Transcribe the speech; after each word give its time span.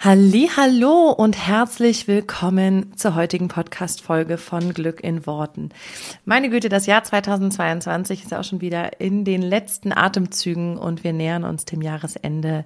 Hallo 0.00 1.10
und 1.10 1.36
herzlich 1.36 2.06
willkommen 2.06 2.96
zur 2.96 3.16
heutigen 3.16 3.48
Podcast 3.48 4.00
Folge 4.00 4.38
von 4.38 4.72
Glück 4.72 5.02
in 5.02 5.26
Worten. 5.26 5.70
Meine 6.24 6.50
Güte, 6.50 6.68
das 6.68 6.86
Jahr 6.86 7.02
2022 7.02 8.22
ist 8.22 8.32
auch 8.32 8.44
schon 8.44 8.60
wieder 8.60 9.00
in 9.00 9.24
den 9.24 9.42
letzten 9.42 9.92
Atemzügen 9.92 10.78
und 10.78 11.02
wir 11.02 11.12
nähern 11.12 11.42
uns 11.42 11.64
dem 11.64 11.82
Jahresende. 11.82 12.64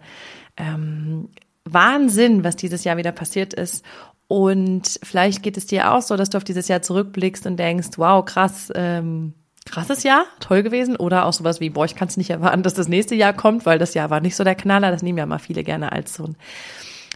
Ähm, 0.59 1.31
Wahnsinn, 1.65 2.45
was 2.45 2.57
dieses 2.57 2.85
Jahr 2.85 2.99
wieder 2.99 3.13
passiert 3.13 3.55
ist. 3.55 3.83
Und 4.29 5.01
vielleicht 5.03 5.43
geht 5.43 5.57
es 5.57 5.65
dir 5.65 5.91
auch 5.91 6.03
so, 6.03 6.19
dass 6.19 6.29
du 6.29 6.37
auf 6.37 6.45
dieses 6.45 6.69
Jahr 6.69 6.83
zurückblickst 6.83 7.47
und 7.47 7.57
denkst, 7.57 7.97
wow, 7.97 8.23
krass, 8.23 8.71
ähm, 8.75 9.33
krasses 9.65 10.03
Jahr, 10.03 10.27
toll 10.41 10.63
gewesen. 10.63 10.97
Oder 10.97 11.25
auch 11.25 11.33
sowas 11.33 11.61
wie, 11.61 11.71
boah, 11.71 11.87
ich 11.87 11.95
kann 11.95 12.09
es 12.09 12.19
nicht 12.19 12.29
erwarten, 12.29 12.63
dass 12.63 12.75
das 12.75 12.89
nächste 12.89 13.15
Jahr 13.15 13.33
kommt, 13.33 13.65
weil 13.65 13.79
das 13.79 13.95
Jahr 13.95 14.11
war 14.11 14.21
nicht 14.21 14.37
so 14.37 14.45
der 14.45 14.55
Knaller. 14.55 14.91
Das 14.91 15.03
nehmen 15.03 15.17
ja 15.17 15.25
mal 15.25 15.39
viele 15.39 15.65
gerne 15.65 15.93
als 15.93 16.13
so 16.13 16.25
ein 16.25 16.37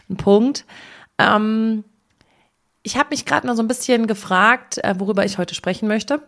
ein 0.09 0.17
Punkt. 0.17 0.65
Ähm, 1.17 1.83
ich 2.83 2.97
habe 2.97 3.09
mich 3.11 3.25
gerade 3.25 3.47
noch 3.47 3.55
so 3.55 3.63
ein 3.63 3.67
bisschen 3.67 4.07
gefragt, 4.07 4.77
äh, 4.79 4.95
worüber 4.97 5.25
ich 5.25 5.37
heute 5.37 5.55
sprechen 5.55 5.87
möchte. 5.87 6.21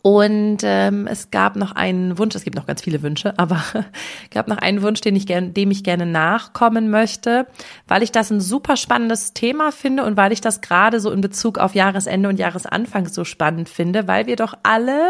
Und 0.00 0.58
ähm, 0.62 1.06
es 1.06 1.30
gab 1.30 1.56
noch 1.56 1.72
einen 1.72 2.16
Wunsch, 2.18 2.34
es 2.34 2.44
gibt 2.44 2.56
noch 2.56 2.66
ganz 2.66 2.82
viele 2.82 3.02
Wünsche, 3.02 3.38
aber 3.38 3.62
gab 4.30 4.48
noch 4.48 4.58
einen 4.58 4.82
Wunsch, 4.82 5.00
den 5.00 5.14
ich 5.16 5.26
gerne, 5.26 5.50
dem 5.50 5.70
ich 5.70 5.84
gerne 5.84 6.06
nachkommen 6.06 6.90
möchte, 6.90 7.46
weil 7.86 8.02
ich 8.02 8.10
das 8.10 8.30
ein 8.30 8.40
super 8.40 8.76
spannendes 8.76 9.34
Thema 9.34 9.70
finde 9.70 10.04
und 10.04 10.16
weil 10.16 10.32
ich 10.32 10.40
das 10.40 10.60
gerade 10.60 10.98
so 10.98 11.10
in 11.10 11.20
Bezug 11.20 11.58
auf 11.58 11.74
Jahresende 11.74 12.28
und 12.28 12.38
Jahresanfang 12.38 13.08
so 13.08 13.24
spannend 13.24 13.68
finde, 13.68 14.08
weil 14.08 14.26
wir 14.26 14.36
doch 14.36 14.54
alle 14.62 15.08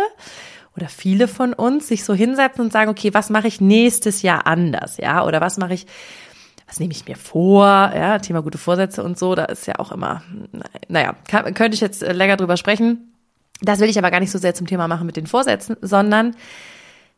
oder 0.77 0.89
viele 0.89 1.29
von 1.29 1.53
uns 1.53 1.89
sich 1.89 2.05
so 2.05 2.15
hinsetzen 2.15 2.65
und 2.65 2.73
sagen, 2.73 2.91
okay, 2.91 3.15
was 3.15 3.31
mache 3.31 3.47
ich 3.47 3.61
nächstes 3.61 4.23
Jahr 4.23 4.47
anders, 4.47 4.97
ja? 4.97 5.25
Oder 5.25 5.41
was 5.41 5.59
mache 5.59 5.75
ich 5.75 5.87
was 6.73 6.81
nehme 6.81 6.93
ich 6.93 7.07
mir 7.07 7.17
vor, 7.17 7.67
ja, 7.67 8.19
Thema 8.19 8.41
gute 8.41 8.57
Vorsätze 8.57 9.03
und 9.03 9.19
so, 9.19 9.35
da 9.35 9.45
ist 9.45 9.67
ja 9.67 9.75
auch 9.79 9.93
immer, 9.93 10.23
naja, 10.89 11.15
kann, 11.29 11.53
könnte 11.53 11.75
ich 11.75 11.83
jetzt 11.83 12.03
äh, 12.03 12.15
länger 12.15 12.39
drüber 12.39 12.57
sprechen. 12.57 13.13
Das 13.61 13.79
will 13.79 13.91
ich 13.91 13.99
aber 13.99 14.11
gar 14.11 14.21
nicht 14.21 14.31
so 14.31 14.39
sehr 14.39 14.55
zum 14.55 14.67
Thema 14.67 14.89
machen 14.89 15.05
mit 15.05 15.17
den 15.17 15.27
Vorsätzen, 15.27 15.77
sondern 15.83 16.35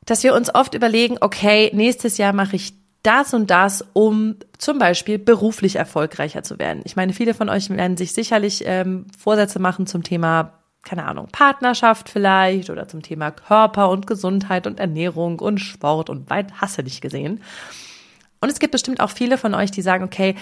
dass 0.06 0.24
wir 0.24 0.34
uns 0.34 0.52
oft 0.52 0.74
überlegen, 0.74 1.18
okay, 1.20 1.70
nächstes 1.72 2.18
Jahr 2.18 2.32
mache 2.32 2.56
ich 2.56 2.74
das 3.04 3.32
und 3.32 3.48
das, 3.48 3.84
um 3.92 4.34
zum 4.58 4.80
Beispiel 4.80 5.20
beruflich 5.20 5.76
erfolgreicher 5.76 6.42
zu 6.42 6.58
werden. 6.58 6.82
Ich 6.84 6.96
meine, 6.96 7.12
viele 7.12 7.32
von 7.32 7.48
euch 7.48 7.70
werden 7.70 7.96
sich 7.96 8.12
sicherlich 8.12 8.64
ähm, 8.66 9.06
Vorsätze 9.16 9.60
machen 9.60 9.86
zum 9.86 10.02
Thema, 10.02 10.64
keine 10.82 11.04
Ahnung, 11.04 11.28
Partnerschaft 11.30 12.08
vielleicht 12.08 12.70
oder 12.70 12.88
zum 12.88 13.02
Thema 13.02 13.30
Körper 13.30 13.88
und 13.90 14.08
Gesundheit 14.08 14.66
und 14.66 14.80
Ernährung 14.80 15.38
und 15.38 15.58
Sport 15.58 16.10
und 16.10 16.28
weit 16.28 16.60
hasse 16.60 16.82
dich 16.82 17.00
gesehen. 17.00 17.40
Und 18.44 18.50
es 18.50 18.58
gibt 18.60 18.72
bestimmt 18.72 19.00
auch 19.00 19.10
viele 19.10 19.38
von 19.38 19.54
euch, 19.54 19.70
die 19.70 19.80
sagen, 19.80 20.04
okay, 20.04 20.34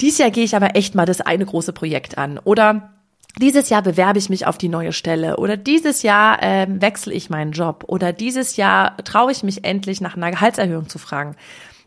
dieses 0.00 0.18
Jahr 0.18 0.30
gehe 0.30 0.42
ich 0.42 0.56
aber 0.56 0.74
echt 0.74 0.96
mal 0.96 1.06
das 1.06 1.20
eine 1.20 1.46
große 1.46 1.72
Projekt 1.72 2.18
an. 2.18 2.38
Oder 2.38 2.90
dieses 3.38 3.68
Jahr 3.68 3.82
bewerbe 3.82 4.18
ich 4.18 4.28
mich 4.28 4.44
auf 4.44 4.58
die 4.58 4.68
neue 4.68 4.92
Stelle 4.92 5.36
oder 5.36 5.56
dieses 5.56 6.02
Jahr 6.02 6.42
äh, 6.42 6.66
wechsle 6.68 7.14
ich 7.14 7.30
meinen 7.30 7.52
Job 7.52 7.84
oder 7.86 8.12
dieses 8.12 8.56
Jahr 8.56 8.96
traue 9.04 9.30
ich 9.30 9.44
mich 9.44 9.64
endlich 9.64 10.00
nach 10.00 10.16
einer 10.16 10.32
Gehaltserhöhung 10.32 10.88
zu 10.88 10.98
fragen. 10.98 11.36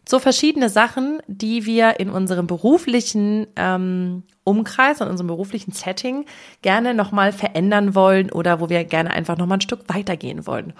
So 0.08 0.20
verschiedene 0.20 0.70
Sachen, 0.70 1.22
die 1.28 1.66
wir 1.66 2.00
in 2.00 2.10
unserem 2.10 2.48
beruflichen 2.48 3.48
ähm, 3.58 4.24
Umkreis, 4.46 5.02
in 5.02 5.10
unserem 5.10 5.28
beruflichen 5.28 5.74
Setting 5.74 6.26
gerne 6.62 6.94
nochmal 6.94 7.34
verändern 7.34 7.94
wollen 7.94 8.32
oder 8.32 8.62
wo 8.62 8.70
wir 8.70 8.86
gerne 8.86 9.12
einfach 9.12 9.38
nochmal 9.38 9.58
ein 9.58 9.62
Stück 9.62 9.82
weitergehen 9.88 10.48
wollen. 10.48 10.72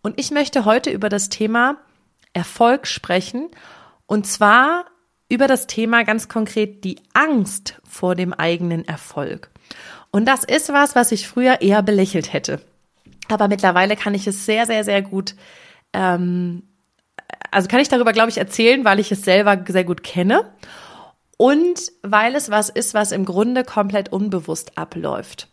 Und 0.00 0.20
ich 0.20 0.30
möchte 0.30 0.64
heute 0.64 0.90
über 0.90 1.08
das 1.08 1.28
Thema 1.28 1.76
Erfolg 2.32 2.86
sprechen 2.86 3.48
und 4.10 4.26
zwar 4.26 4.86
über 5.28 5.46
das 5.46 5.68
Thema 5.68 6.02
ganz 6.02 6.28
konkret 6.28 6.82
die 6.82 6.98
Angst 7.14 7.80
vor 7.88 8.16
dem 8.16 8.32
eigenen 8.32 8.84
Erfolg. 8.84 9.52
Und 10.10 10.26
das 10.26 10.42
ist 10.42 10.72
was, 10.72 10.96
was 10.96 11.12
ich 11.12 11.28
früher 11.28 11.60
eher 11.60 11.80
belächelt 11.84 12.32
hätte. 12.32 12.60
Aber 13.28 13.46
mittlerweile 13.46 13.94
kann 13.94 14.12
ich 14.14 14.26
es 14.26 14.46
sehr, 14.46 14.66
sehr, 14.66 14.82
sehr 14.82 15.00
gut, 15.02 15.36
ähm, 15.92 16.64
also 17.52 17.68
kann 17.68 17.78
ich 17.78 17.88
darüber, 17.88 18.12
glaube 18.12 18.30
ich, 18.30 18.38
erzählen, 18.38 18.84
weil 18.84 18.98
ich 18.98 19.12
es 19.12 19.22
selber 19.22 19.64
sehr 19.68 19.84
gut 19.84 20.02
kenne 20.02 20.52
und 21.36 21.92
weil 22.02 22.34
es 22.34 22.50
was 22.50 22.68
ist, 22.68 22.94
was 22.94 23.12
im 23.12 23.24
Grunde 23.24 23.62
komplett 23.62 24.12
unbewusst 24.12 24.76
abläuft. 24.76 25.46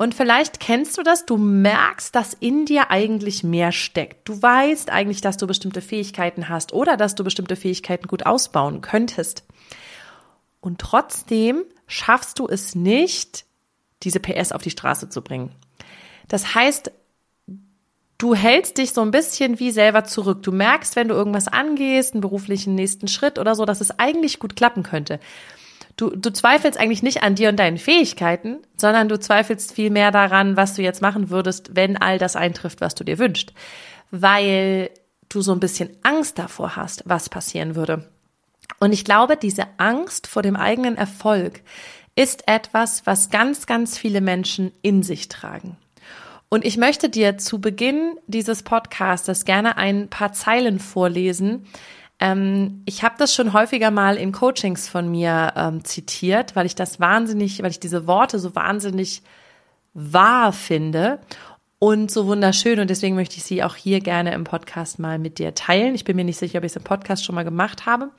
Und 0.00 0.14
vielleicht 0.14 0.60
kennst 0.60 0.96
du 0.96 1.02
das, 1.02 1.26
du 1.26 1.36
merkst, 1.36 2.14
dass 2.14 2.32
in 2.32 2.64
dir 2.64 2.90
eigentlich 2.90 3.44
mehr 3.44 3.70
steckt. 3.70 4.26
Du 4.26 4.40
weißt 4.40 4.88
eigentlich, 4.88 5.20
dass 5.20 5.36
du 5.36 5.46
bestimmte 5.46 5.82
Fähigkeiten 5.82 6.48
hast 6.48 6.72
oder 6.72 6.96
dass 6.96 7.16
du 7.16 7.22
bestimmte 7.22 7.54
Fähigkeiten 7.54 8.08
gut 8.08 8.24
ausbauen 8.24 8.80
könntest. 8.80 9.44
Und 10.62 10.80
trotzdem 10.80 11.64
schaffst 11.86 12.38
du 12.38 12.48
es 12.48 12.74
nicht, 12.74 13.44
diese 14.02 14.20
PS 14.20 14.52
auf 14.52 14.62
die 14.62 14.70
Straße 14.70 15.10
zu 15.10 15.20
bringen. 15.20 15.54
Das 16.28 16.54
heißt, 16.54 16.92
du 18.16 18.34
hältst 18.34 18.78
dich 18.78 18.94
so 18.94 19.02
ein 19.02 19.10
bisschen 19.10 19.58
wie 19.58 19.70
selber 19.70 20.04
zurück. 20.04 20.42
Du 20.42 20.50
merkst, 20.50 20.96
wenn 20.96 21.08
du 21.08 21.14
irgendwas 21.14 21.46
angehst, 21.46 22.14
einen 22.14 22.22
beruflichen 22.22 22.74
nächsten 22.74 23.06
Schritt 23.06 23.38
oder 23.38 23.54
so, 23.54 23.66
dass 23.66 23.82
es 23.82 23.98
eigentlich 23.98 24.38
gut 24.38 24.56
klappen 24.56 24.82
könnte. 24.82 25.20
Du, 26.00 26.08
du 26.08 26.32
zweifelst 26.32 26.80
eigentlich 26.80 27.02
nicht 27.02 27.22
an 27.22 27.34
dir 27.34 27.50
und 27.50 27.58
deinen 27.58 27.76
Fähigkeiten, 27.76 28.60
sondern 28.74 29.10
du 29.10 29.20
zweifelst 29.20 29.74
viel 29.74 29.90
mehr 29.90 30.10
daran, 30.10 30.56
was 30.56 30.72
du 30.72 30.80
jetzt 30.80 31.02
machen 31.02 31.28
würdest, 31.28 31.76
wenn 31.76 31.98
all 31.98 32.16
das 32.16 32.36
eintrifft, 32.36 32.80
was 32.80 32.94
du 32.94 33.04
dir 33.04 33.18
wünschst. 33.18 33.52
Weil 34.10 34.88
du 35.28 35.42
so 35.42 35.52
ein 35.52 35.60
bisschen 35.60 35.90
Angst 36.02 36.38
davor 36.38 36.74
hast, 36.74 37.02
was 37.04 37.28
passieren 37.28 37.76
würde. 37.76 38.08
Und 38.78 38.94
ich 38.94 39.04
glaube, 39.04 39.36
diese 39.36 39.66
Angst 39.76 40.26
vor 40.26 40.40
dem 40.40 40.56
eigenen 40.56 40.96
Erfolg 40.96 41.60
ist 42.16 42.48
etwas, 42.48 43.04
was 43.04 43.28
ganz, 43.28 43.66
ganz 43.66 43.98
viele 43.98 44.22
Menschen 44.22 44.72
in 44.80 45.02
sich 45.02 45.28
tragen. 45.28 45.76
Und 46.48 46.64
ich 46.64 46.78
möchte 46.78 47.10
dir 47.10 47.36
zu 47.36 47.60
Beginn 47.60 48.16
dieses 48.26 48.62
Podcasts 48.62 49.44
gerne 49.44 49.76
ein 49.76 50.08
paar 50.08 50.32
Zeilen 50.32 50.78
vorlesen, 50.78 51.66
ähm, 52.20 52.82
ich 52.84 53.02
habe 53.02 53.14
das 53.18 53.34
schon 53.34 53.54
häufiger 53.54 53.90
mal 53.90 54.16
in 54.16 54.32
Coachings 54.32 54.88
von 54.88 55.10
mir 55.10 55.52
ähm, 55.56 55.84
zitiert, 55.84 56.54
weil 56.54 56.66
ich 56.66 56.74
das 56.74 57.00
wahnsinnig, 57.00 57.62
weil 57.62 57.70
ich 57.70 57.80
diese 57.80 58.06
Worte 58.06 58.38
so 58.38 58.54
wahnsinnig 58.54 59.22
wahr 59.94 60.52
finde 60.52 61.18
und 61.78 62.10
so 62.10 62.26
wunderschön 62.26 62.78
und 62.78 62.90
deswegen 62.90 63.16
möchte 63.16 63.38
ich 63.38 63.44
sie 63.44 63.64
auch 63.64 63.74
hier 63.74 64.00
gerne 64.00 64.34
im 64.34 64.44
Podcast 64.44 64.98
mal 64.98 65.18
mit 65.18 65.38
dir 65.38 65.54
teilen. 65.54 65.94
Ich 65.94 66.04
bin 66.04 66.14
mir 66.14 66.24
nicht 66.24 66.38
sicher, 66.38 66.58
ob 66.58 66.64
ich 66.64 66.72
es 66.72 66.76
im 66.76 66.84
Podcast 66.84 67.24
schon 67.24 67.34
mal 67.34 67.44
gemacht 67.44 67.86
habe. 67.86 68.10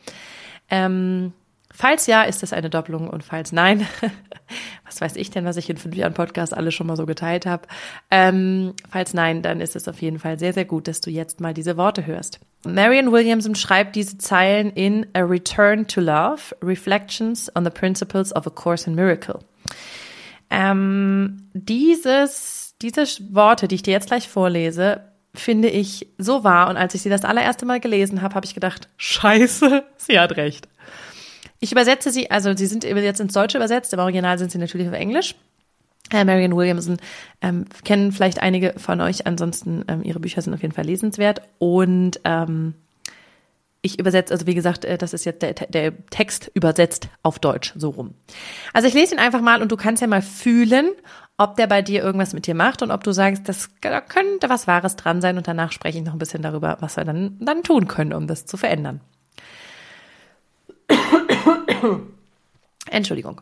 Ähm, 0.70 1.32
falls 1.74 2.08
ja, 2.08 2.24
ist 2.24 2.44
das 2.44 2.54
eine 2.54 2.70
Doppelung 2.70 3.10
und 3.10 3.24
falls 3.24 3.52
nein, 3.52 3.88
was 4.86 5.02
weiß 5.02 5.16
ich 5.16 5.30
denn, 5.32 5.46
was 5.46 5.58
ich 5.58 5.70
in 5.70 5.78
fünf 5.78 5.96
Jahren 5.96 6.14
Podcast 6.14 6.56
alle 6.56 6.72
schon 6.72 6.88
mal 6.88 6.96
so 6.96 7.06
geteilt 7.06 7.46
habe. 7.46 7.68
Ähm, 8.10 8.74
falls 8.90 9.14
nein, 9.14 9.42
dann 9.42 9.62
ist 9.62 9.76
es 9.76 9.88
auf 9.88 10.02
jeden 10.02 10.20
Fall 10.20 10.40
sehr, 10.40 10.54
sehr 10.54 10.66
gut, 10.66 10.88
dass 10.88 11.02
du 11.02 11.10
jetzt 11.10 11.40
mal 11.40 11.54
diese 11.54 11.78
Worte 11.78 12.06
hörst. 12.06 12.40
Marion 12.66 13.12
Williamson 13.12 13.56
schreibt 13.56 13.96
diese 13.96 14.18
Zeilen 14.18 14.72
in 14.72 15.08
A 15.14 15.22
Return 15.22 15.88
to 15.88 16.02
Love, 16.02 16.56
Reflections 16.62 17.54
on 17.56 17.64
the 17.64 17.72
Principles 17.72 18.36
of 18.36 18.46
a 18.46 18.52
Course 18.52 18.90
in 18.90 18.96
Miracle. 18.96 19.40
Ähm, 20.50 21.50
dieses, 21.54 22.76
diese 22.82 23.04
Worte, 23.34 23.68
die 23.68 23.76
ich 23.76 23.84
dir 23.84 23.92
jetzt 23.92 24.08
gleich 24.08 24.28
vorlese, 24.28 25.02
finde 25.34 25.70
ich 25.70 26.08
so 26.18 26.44
wahr. 26.44 26.70
Und 26.70 26.78
als 26.78 26.94
ich 26.94 27.02
sie 27.02 27.10
das 27.10 27.24
allererste 27.24 27.66
Mal 27.66 27.80
gelesen 27.80 28.22
habe, 28.22 28.36
habe 28.36 28.46
ich 28.46 28.54
gedacht, 28.54 28.90
scheiße, 28.98 29.84
sie 29.98 30.20
hat 30.20 30.36
recht. 30.36 30.68
Ich 31.62 31.72
übersetze 31.72 32.10
sie, 32.10 32.30
also 32.32 32.56
sie 32.58 32.66
sind 32.66 32.84
jetzt 32.84 33.22
ins 33.22 33.34
Deutsche 33.34 33.60
übersetzt, 33.60 33.94
im 33.94 34.00
Original 34.00 34.38
sind 34.40 34.52
sie 34.52 34.58
natürlich 34.58 34.88
auf 34.88 34.96
Englisch. 34.96 35.36
Äh, 36.12 36.26
Marian 36.26 36.56
Williamson 36.56 36.98
ähm, 37.42 37.66
kennen 37.86 38.12
vielleicht 38.12 38.42
einige 38.42 38.74
von 38.78 39.00
euch, 39.00 39.28
ansonsten 39.28 39.86
ähm, 39.88 40.04
ihre 40.04 40.20
Bücher 40.20 40.42
sind 40.42 40.56
auf 40.56 40.64
jeden 40.64 40.74
Fall 40.74 40.86
lesenswert. 40.86 41.44
Und 41.60 42.20
ähm, 42.26 42.74
ich 43.84 44.00
übersetze, 44.00 44.34
also 44.34 44.48
wie 44.48 44.56
gesagt, 44.56 44.86
äh, 44.86 44.98
das 44.98 45.14
ist 45.14 45.24
jetzt 45.24 45.44
der, 45.44 45.54
der 45.54 45.94
Text 46.08 46.50
übersetzt 46.56 47.10
auf 47.22 47.38
Deutsch, 47.38 47.74
so 47.78 47.92
rum. 47.92 48.16
Also 48.74 48.88
ich 48.88 48.96
lese 48.96 49.14
ihn 49.14 49.20
einfach 49.20 49.42
mal 49.42 49.62
und 49.62 49.72
du 49.72 49.78
kannst 49.78 50.02
ja 50.02 50.08
mal 50.08 50.24
fühlen, 50.24 50.90
ob 51.38 51.58
der 51.58 51.68
bei 51.68 51.84
dir 51.84 52.02
irgendwas 52.02 52.34
mit 52.34 52.48
dir 52.48 52.56
macht 52.56 52.82
und 52.82 52.90
ob 52.90 53.04
du 53.04 53.12
sagst, 53.12 53.48
das, 53.48 53.70
da 53.82 54.02
könnte 54.02 54.50
was 54.50 54.66
Wahres 54.66 54.96
dran 54.96 55.22
sein 55.22 55.38
und 55.38 55.48
danach 55.48 55.72
spreche 55.72 56.00
ich 56.00 56.04
noch 56.04 56.14
ein 56.14 56.20
bisschen 56.20 56.42
darüber, 56.42 56.78
was 56.82 56.98
wir 56.98 57.06
dann, 57.06 57.38
dann 57.40 57.62
tun 57.62 57.88
können, 57.88 58.14
um 58.14 58.26
das 58.26 58.48
zu 58.48 58.58
verändern. 58.58 59.00
Entschuldigung. 62.88 63.42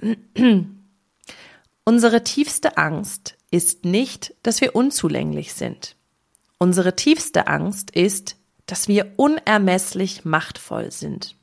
Unsere 1.84 2.24
tiefste 2.24 2.76
Angst 2.76 3.36
ist 3.50 3.84
nicht, 3.84 4.34
dass 4.42 4.60
wir 4.60 4.74
unzulänglich 4.74 5.54
sind. 5.54 5.96
Unsere 6.58 6.94
tiefste 6.94 7.48
Angst 7.48 7.90
ist, 7.90 8.36
dass 8.66 8.88
wir 8.88 9.14
unermesslich 9.16 10.24
machtvoll 10.24 10.92
sind. 10.92 11.34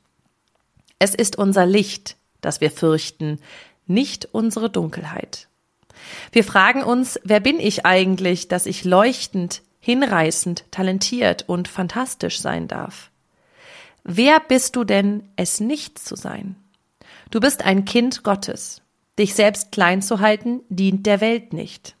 Es 0.98 1.14
ist 1.14 1.36
unser 1.36 1.66
Licht, 1.66 2.16
das 2.40 2.60
wir 2.60 2.70
fürchten, 2.70 3.38
nicht 3.86 4.28
unsere 4.32 4.70
Dunkelheit. 4.70 5.48
Wir 6.32 6.44
fragen 6.44 6.82
uns, 6.82 7.20
wer 7.24 7.40
bin 7.40 7.60
ich 7.60 7.84
eigentlich, 7.84 8.48
dass 8.48 8.66
ich 8.66 8.84
leuchtend, 8.84 9.62
hinreißend, 9.80 10.64
talentiert 10.70 11.48
und 11.48 11.68
fantastisch 11.68 12.40
sein 12.40 12.68
darf? 12.68 13.10
Wer 14.04 14.40
bist 14.40 14.76
du 14.76 14.84
denn, 14.84 15.28
es 15.36 15.60
nicht 15.60 15.98
zu 15.98 16.16
sein? 16.16 16.56
Du 17.30 17.40
bist 17.40 17.64
ein 17.64 17.84
Kind 17.84 18.22
Gottes. 18.22 18.82
Dich 19.18 19.34
selbst 19.34 19.72
klein 19.72 20.02
zu 20.02 20.20
halten, 20.20 20.62
dient 20.68 21.06
der 21.06 21.20
Welt 21.20 21.52
nicht. 21.52 21.96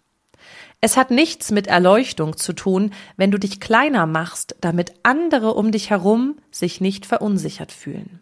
Es 0.80 0.96
hat 0.96 1.10
nichts 1.10 1.50
mit 1.50 1.66
Erleuchtung 1.66 2.38
zu 2.38 2.54
tun, 2.54 2.92
wenn 3.16 3.30
du 3.30 3.38
dich 3.38 3.60
kleiner 3.60 4.06
machst, 4.06 4.56
damit 4.60 4.94
andere 5.02 5.54
um 5.54 5.72
dich 5.72 5.90
herum 5.90 6.38
sich 6.50 6.80
nicht 6.80 7.04
verunsichert 7.04 7.70
fühlen. 7.70 8.20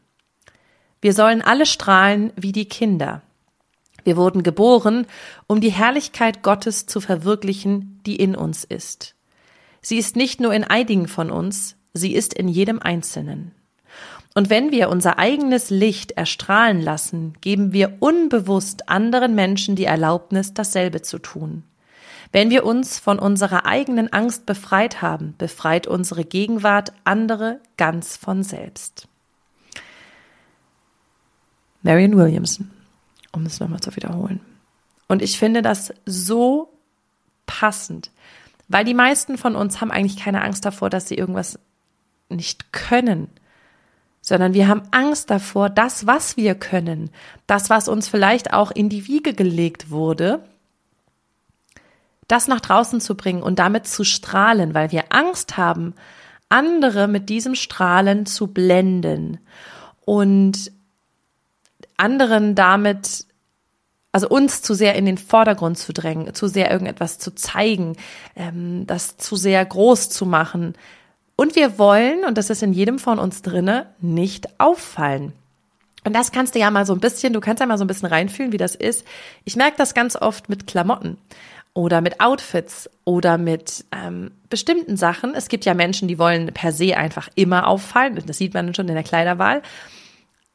Wir 1.00 1.12
sollen 1.12 1.42
alle 1.42 1.66
strahlen 1.66 2.32
wie 2.34 2.50
die 2.50 2.66
Kinder. 2.66 3.22
Wir 4.02 4.16
wurden 4.16 4.42
geboren, 4.42 5.06
um 5.46 5.60
die 5.60 5.70
Herrlichkeit 5.70 6.42
Gottes 6.42 6.86
zu 6.86 7.00
verwirklichen, 7.00 8.00
die 8.04 8.16
in 8.16 8.34
uns 8.34 8.64
ist. 8.64 9.14
Sie 9.80 9.98
ist 9.98 10.16
nicht 10.16 10.40
nur 10.40 10.52
in 10.52 10.64
einigen 10.64 11.06
von 11.06 11.30
uns, 11.30 11.76
sie 11.94 12.14
ist 12.14 12.34
in 12.34 12.48
jedem 12.48 12.80
Einzelnen. 12.80 13.54
Und 14.34 14.50
wenn 14.50 14.70
wir 14.70 14.88
unser 14.88 15.18
eigenes 15.18 15.70
Licht 15.70 16.12
erstrahlen 16.12 16.80
lassen, 16.80 17.34
geben 17.40 17.72
wir 17.72 17.96
unbewusst 18.00 18.88
anderen 18.88 19.34
Menschen 19.34 19.74
die 19.74 19.84
Erlaubnis, 19.84 20.54
dasselbe 20.54 21.02
zu 21.02 21.18
tun. 21.18 21.64
Wenn 22.30 22.50
wir 22.50 22.64
uns 22.64 22.98
von 22.98 23.18
unserer 23.18 23.64
eigenen 23.64 24.12
Angst 24.12 24.44
befreit 24.44 25.00
haben, 25.00 25.34
befreit 25.38 25.86
unsere 25.86 26.24
Gegenwart 26.24 26.92
andere 27.04 27.60
ganz 27.76 28.16
von 28.16 28.42
selbst. 28.42 29.08
Marion 31.82 32.16
Williamson, 32.16 32.70
um 33.32 33.46
es 33.46 33.60
nochmal 33.60 33.80
zu 33.80 33.94
wiederholen. 33.96 34.40
Und 35.06 35.22
ich 35.22 35.38
finde 35.38 35.62
das 35.62 35.92
so 36.04 36.70
passend, 37.46 38.10
weil 38.68 38.84
die 38.84 38.94
meisten 38.94 39.38
von 39.38 39.56
uns 39.56 39.80
haben 39.80 39.90
eigentlich 39.90 40.18
keine 40.18 40.42
Angst 40.42 40.66
davor, 40.66 40.90
dass 40.90 41.08
sie 41.08 41.14
irgendwas 41.14 41.58
nicht 42.28 42.72
können, 42.74 43.28
sondern 44.20 44.54
wir 44.54 44.68
haben 44.68 44.82
Angst 44.90 45.30
davor, 45.30 45.70
das, 45.70 46.06
was 46.06 46.36
wir 46.36 46.54
können, 46.54 47.10
das, 47.46 47.70
was 47.70 47.88
uns 47.88 48.08
vielleicht 48.08 48.52
auch 48.52 48.70
in 48.70 48.88
die 48.88 49.06
Wiege 49.06 49.32
gelegt 49.32 49.90
wurde, 49.90 50.42
das 52.26 52.46
nach 52.46 52.60
draußen 52.60 53.00
zu 53.00 53.16
bringen 53.16 53.42
und 53.42 53.58
damit 53.58 53.86
zu 53.86 54.04
strahlen, 54.04 54.74
weil 54.74 54.92
wir 54.92 55.04
Angst 55.10 55.56
haben, 55.56 55.94
andere 56.50 57.08
mit 57.08 57.28
diesem 57.28 57.54
Strahlen 57.54 58.26
zu 58.26 58.48
blenden 58.48 59.38
und 60.04 60.72
anderen 61.96 62.54
damit, 62.54 63.26
also 64.12 64.28
uns 64.28 64.62
zu 64.62 64.74
sehr 64.74 64.94
in 64.94 65.06
den 65.06 65.18
Vordergrund 65.18 65.78
zu 65.78 65.92
drängen, 65.92 66.32
zu 66.34 66.48
sehr 66.48 66.70
irgendetwas 66.70 67.18
zu 67.18 67.34
zeigen, 67.34 67.96
ähm, 68.36 68.86
das 68.86 69.16
zu 69.16 69.36
sehr 69.36 69.64
groß 69.64 70.10
zu 70.10 70.24
machen, 70.24 70.74
und 71.40 71.54
wir 71.54 71.78
wollen, 71.78 72.24
und 72.24 72.36
das 72.36 72.50
ist 72.50 72.64
in 72.64 72.72
jedem 72.72 72.98
von 72.98 73.20
uns 73.20 73.42
drinne, 73.42 73.86
nicht 74.00 74.58
auffallen. 74.58 75.32
Und 76.02 76.12
das 76.16 76.32
kannst 76.32 76.56
du 76.56 76.58
ja 76.58 76.68
mal 76.72 76.84
so 76.84 76.92
ein 76.92 76.98
bisschen, 76.98 77.32
du 77.32 77.38
kannst 77.38 77.60
ja 77.60 77.66
mal 77.66 77.78
so 77.78 77.84
ein 77.84 77.86
bisschen 77.86 78.08
reinfühlen, 78.08 78.50
wie 78.50 78.56
das 78.56 78.74
ist. 78.74 79.06
Ich 79.44 79.54
merke 79.54 79.76
das 79.76 79.94
ganz 79.94 80.16
oft 80.16 80.48
mit 80.48 80.66
Klamotten 80.66 81.16
oder 81.74 82.00
mit 82.00 82.20
Outfits 82.20 82.90
oder 83.04 83.38
mit 83.38 83.84
ähm, 83.92 84.32
bestimmten 84.50 84.96
Sachen. 84.96 85.36
Es 85.36 85.48
gibt 85.48 85.64
ja 85.64 85.74
Menschen, 85.74 86.08
die 86.08 86.18
wollen 86.18 86.52
per 86.52 86.72
se 86.72 86.96
einfach 86.96 87.28
immer 87.36 87.68
auffallen. 87.68 88.20
Das 88.26 88.38
sieht 88.38 88.52
man 88.52 88.74
schon 88.74 88.88
in 88.88 88.94
der 88.94 89.04
Kleiderwahl. 89.04 89.62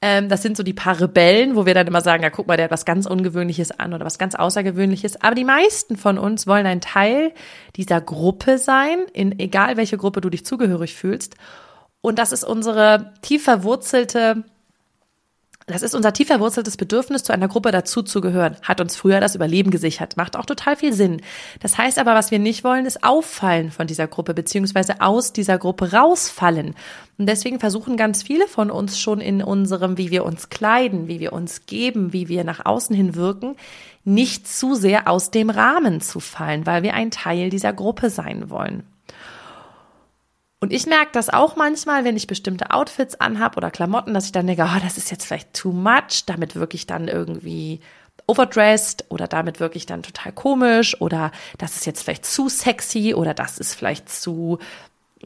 Ähm, 0.06 0.28
das 0.28 0.42
sind 0.42 0.58
so 0.58 0.64
die 0.64 0.74
paar 0.74 1.00
Rebellen, 1.00 1.56
wo 1.56 1.66
wir 1.66 1.74
dann 1.74 1.88
immer 1.88 2.02
sagen, 2.02 2.24
ja, 2.24 2.30
guck 2.30 2.46
mal, 2.46 2.58
der 2.58 2.66
hat 2.66 2.72
was 2.72 2.84
ganz 2.84 3.06
Ungewöhnliches 3.06 3.72
an 3.72 3.94
oder 3.94 4.04
was 4.04 4.18
ganz 4.18 4.36
Außergewöhnliches. 4.36 5.22
Aber 5.22 5.34
die 5.34 5.46
meisten 5.46 5.96
von 5.96 6.18
uns 6.18 6.46
wollen 6.46 6.66
ein 6.66 6.82
Teil 6.82 7.32
dieser 7.78 8.02
Gruppe 8.02 8.58
sein, 8.58 9.06
in 9.14 9.40
egal 9.40 9.78
welche 9.78 9.98
Gruppe 9.98 10.20
du 10.20 10.30
dich 10.30 10.46
zugehörig 10.46 10.94
fühlst. 10.94 11.36
Und 12.02 12.20
das 12.20 12.34
ist 12.34 12.44
unsere 12.44 13.14
tief 13.22 13.46
verwurzelte 13.46 14.44
das 15.66 15.82
ist 15.82 15.96
unser 15.96 16.12
tief 16.12 16.28
verwurzeltes 16.28 16.78
Bedürfnis, 16.78 17.24
zu 17.24 17.34
einer 17.34 17.48
Gruppe 17.48 17.72
dazuzugehören. 17.72 18.58
Hat 18.62 18.82
uns 18.82 18.96
früher 18.96 19.20
das 19.20 19.36
Überleben 19.36 19.72
gesichert. 19.72 20.18
Macht 20.18 20.36
auch 20.36 20.46
total 20.46 20.76
viel 20.76 20.94
Sinn. 20.94 21.22
Das 21.62 21.78
heißt 21.78 22.00
aber, 22.00 22.16
was 22.16 22.32
wir 22.32 22.40
nicht 22.40 22.64
wollen, 22.64 22.86
ist 22.86 23.04
auffallen 23.04 23.72
von 23.72 23.88
dieser 23.88 24.08
Gruppe, 24.08 24.34
beziehungsweise 24.34 25.02
aus 25.02 25.32
dieser 25.32 25.58
Gruppe 25.58 25.94
rausfallen. 25.94 26.76
Und 27.18 27.28
deswegen 27.28 27.60
versuchen 27.60 27.96
ganz 27.96 28.24
viele 28.24 28.48
von 28.48 28.72
uns 28.72 29.00
schon 29.00 29.22
in 29.22 29.42
unserem, 29.42 29.98
wie 29.98 30.12
wir 30.12 30.26
uns 30.26 30.50
kleiden, 30.50 31.08
wie 31.08 31.20
wir 31.20 31.32
uns 31.32 31.66
geben, 31.66 32.12
wie 32.12 32.28
wir 32.28 32.44
nach 32.44 32.66
außen 32.66 32.96
hin 32.96 33.16
wirken, 33.16 33.56
nicht 34.04 34.48
zu 34.48 34.76
sehr 34.76 35.08
aus 35.08 35.32
dem 35.32 35.50
Rahmen 35.50 36.02
zu 36.02 36.20
fallen, 36.20 36.66
weil 36.66 36.84
wir 36.84 36.94
ein 36.94 37.12
Teil 37.12 37.50
dieser 37.50 37.72
Gruppe 37.72 38.10
sein 38.10 38.50
wollen. 38.50 38.84
Und 40.64 40.72
ich 40.72 40.86
merke 40.86 41.12
das 41.12 41.28
auch 41.30 41.58
manchmal, 41.58 42.06
wenn 42.06 42.16
ich 42.16 42.26
bestimmte 42.26 42.72
Outfits 42.72 43.16
anhab 43.16 43.58
oder 43.58 43.70
Klamotten, 43.70 44.14
dass 44.14 44.28
ich 44.28 44.32
dann 44.32 44.48
denke, 44.48 44.64
oh, 44.64 44.80
das 44.82 44.98
ist 44.98 45.12
jetzt 45.12 45.26
vielleicht 45.26 45.54
too 45.54 45.74
much, 45.74 46.24
damit 46.26 46.56
wirklich 46.56 46.88
dann 46.88 47.10
irgendwie 47.10 47.82
overdressed 48.28 49.04
oder 49.10 49.28
damit 49.28 49.60
wirklich 49.60 49.88
dann 49.88 50.04
total 50.04 50.32
komisch 50.32 51.02
oder 51.02 51.34
das 51.58 51.76
ist 51.76 51.86
jetzt 51.86 52.02
vielleicht 52.02 52.26
zu 52.26 52.48
sexy 52.48 53.14
oder 53.14 53.34
das 53.34 53.58
ist 53.58 53.74
vielleicht 53.74 54.08
zu, 54.08 54.58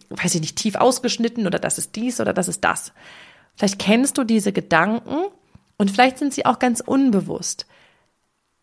weiß 0.09 0.33
ich 0.33 0.41
nicht, 0.41 0.55
tief 0.55 0.73
ausgeschnitten 0.73 1.45
oder 1.45 1.59
das 1.59 1.77
ist 1.77 1.95
dies 1.95 2.19
oder 2.19 2.33
das 2.33 2.47
ist 2.47 2.63
das. 2.63 2.91
Vielleicht 3.55 3.77
kennst 3.77 4.17
du 4.17 4.23
diese 4.23 4.51
Gedanken 4.51 5.19
und 5.77 5.91
vielleicht 5.91 6.17
sind 6.17 6.33
sie 6.33 6.47
auch 6.47 6.57
ganz 6.57 6.79
unbewusst. 6.79 7.67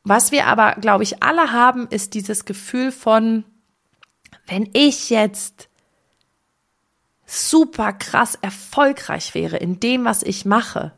Was 0.02 0.33
wir 0.33 0.49
aber, 0.49 0.73
glaube 0.81 1.04
ich, 1.04 1.23
alle 1.23 1.52
haben, 1.52 1.87
ist 1.87 2.14
dieses 2.14 2.45
Gefühl 2.45 2.90
von, 2.90 3.45
wenn 4.49 4.69
ich 4.73 5.09
jetzt 5.09 5.69
super 7.26 7.93
krass 7.93 8.37
erfolgreich 8.40 9.35
wäre 9.35 9.57
in 9.57 9.81
dem, 9.81 10.04
was 10.04 10.23
ich 10.23 10.45
mache, 10.45 10.93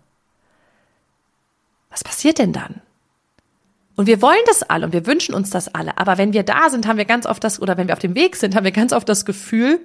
was 1.91 2.05
passiert 2.05 2.39
denn 2.39 2.53
dann? 2.53 2.83
Und 3.97 4.07
wir 4.07 4.21
wollen 4.21 4.43
das 4.47 4.63
alle 4.63 4.85
und 4.85 4.93
wir 4.93 5.07
wünschen 5.07 5.35
uns 5.35 5.49
das 5.49 5.75
alle. 5.75 5.97
Aber 5.97 6.19
wenn 6.19 6.35
wir 6.35 6.43
da 6.43 6.69
sind, 6.69 6.87
haben 6.87 6.99
wir 6.99 7.07
ganz 7.07 7.25
oft 7.25 7.43
das, 7.43 7.61
oder 7.61 7.79
wenn 7.79 7.89
wir 7.89 7.95
auf 7.95 8.01
dem 8.01 8.15
Weg 8.15 8.37
sind, 8.37 8.55
haben 8.55 8.65
wir 8.65 8.73
ganz 8.73 8.93
oft 8.93 9.09
das 9.09 9.25
Gefühl, 9.25 9.81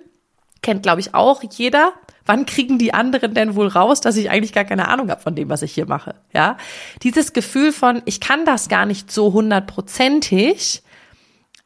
kennt 0.62 0.84
glaube 0.84 1.00
ich 1.00 1.16
auch 1.16 1.42
jeder, 1.44 1.94
wann 2.26 2.46
kriegen 2.46 2.78
die 2.78 2.94
anderen 2.94 3.34
denn 3.34 3.56
wohl 3.56 3.68
raus, 3.68 4.02
dass 4.02 4.18
ich 4.18 4.30
eigentlich 4.30 4.54
gar 4.54 4.66
keine 4.66 4.90
Ahnung 4.90 5.10
habe 5.10 5.22
von 5.22 5.36
dem, 5.36 5.50
was 5.50 5.62
ich 5.62 5.74
hier 5.74 5.88
mache? 5.88 6.16
Ja, 6.34 6.58
dieses 7.04 7.34
Gefühl 7.34 7.72
von, 7.72 8.02
ich 8.06 8.20
kann 8.20 8.46
das 8.46 8.68
gar 8.68 8.86
nicht 8.86 9.12
so 9.12 9.32
hundertprozentig. 9.32 10.84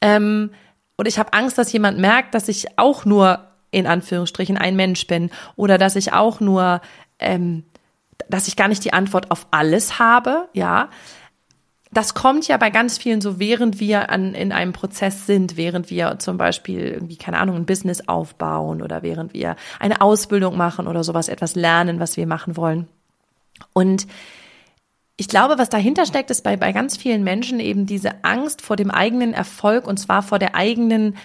Ähm, 0.00 0.52
und 0.96 1.08
ich 1.08 1.18
habe 1.18 1.32
Angst, 1.32 1.58
dass 1.58 1.72
jemand 1.72 1.98
merkt, 1.98 2.34
dass 2.34 2.48
ich 2.48 2.78
auch 2.78 3.04
nur 3.04 3.45
in 3.76 3.86
Anführungsstrichen 3.86 4.56
ein 4.56 4.74
Mensch 4.74 5.06
bin 5.06 5.30
oder 5.54 5.76
dass 5.76 5.96
ich 5.96 6.14
auch 6.14 6.40
nur, 6.40 6.80
ähm, 7.18 7.64
dass 8.30 8.48
ich 8.48 8.56
gar 8.56 8.68
nicht 8.68 8.82
die 8.86 8.94
Antwort 8.94 9.30
auf 9.30 9.48
alles 9.50 9.98
habe, 9.98 10.48
ja. 10.54 10.88
Das 11.92 12.14
kommt 12.14 12.48
ja 12.48 12.56
bei 12.56 12.70
ganz 12.70 12.96
vielen 12.96 13.20
so, 13.20 13.38
während 13.38 13.78
wir 13.78 14.10
an, 14.10 14.34
in 14.34 14.50
einem 14.52 14.72
Prozess 14.72 15.26
sind, 15.26 15.58
während 15.58 15.90
wir 15.90 16.18
zum 16.18 16.38
Beispiel 16.38 16.80
irgendwie, 16.80 17.16
keine 17.16 17.38
Ahnung, 17.38 17.56
ein 17.56 17.66
Business 17.66 18.08
aufbauen 18.08 18.80
oder 18.80 19.02
während 19.02 19.34
wir 19.34 19.56
eine 19.78 20.00
Ausbildung 20.00 20.56
machen 20.56 20.88
oder 20.88 21.04
sowas, 21.04 21.28
etwas 21.28 21.54
lernen, 21.54 22.00
was 22.00 22.16
wir 22.16 22.26
machen 22.26 22.56
wollen. 22.56 22.88
Und 23.74 24.06
ich 25.18 25.28
glaube, 25.28 25.58
was 25.58 25.68
dahinter 25.68 26.06
steckt, 26.06 26.30
ist 26.30 26.42
bei, 26.42 26.56
bei 26.56 26.72
ganz 26.72 26.96
vielen 26.96 27.24
Menschen 27.24 27.60
eben 27.60 27.86
diese 27.86 28.24
Angst 28.24 28.62
vor 28.62 28.76
dem 28.76 28.90
eigenen 28.90 29.34
Erfolg 29.34 29.86
und 29.86 29.98
zwar 29.98 30.22
vor 30.22 30.38
der 30.38 30.54
eigenen 30.54 31.16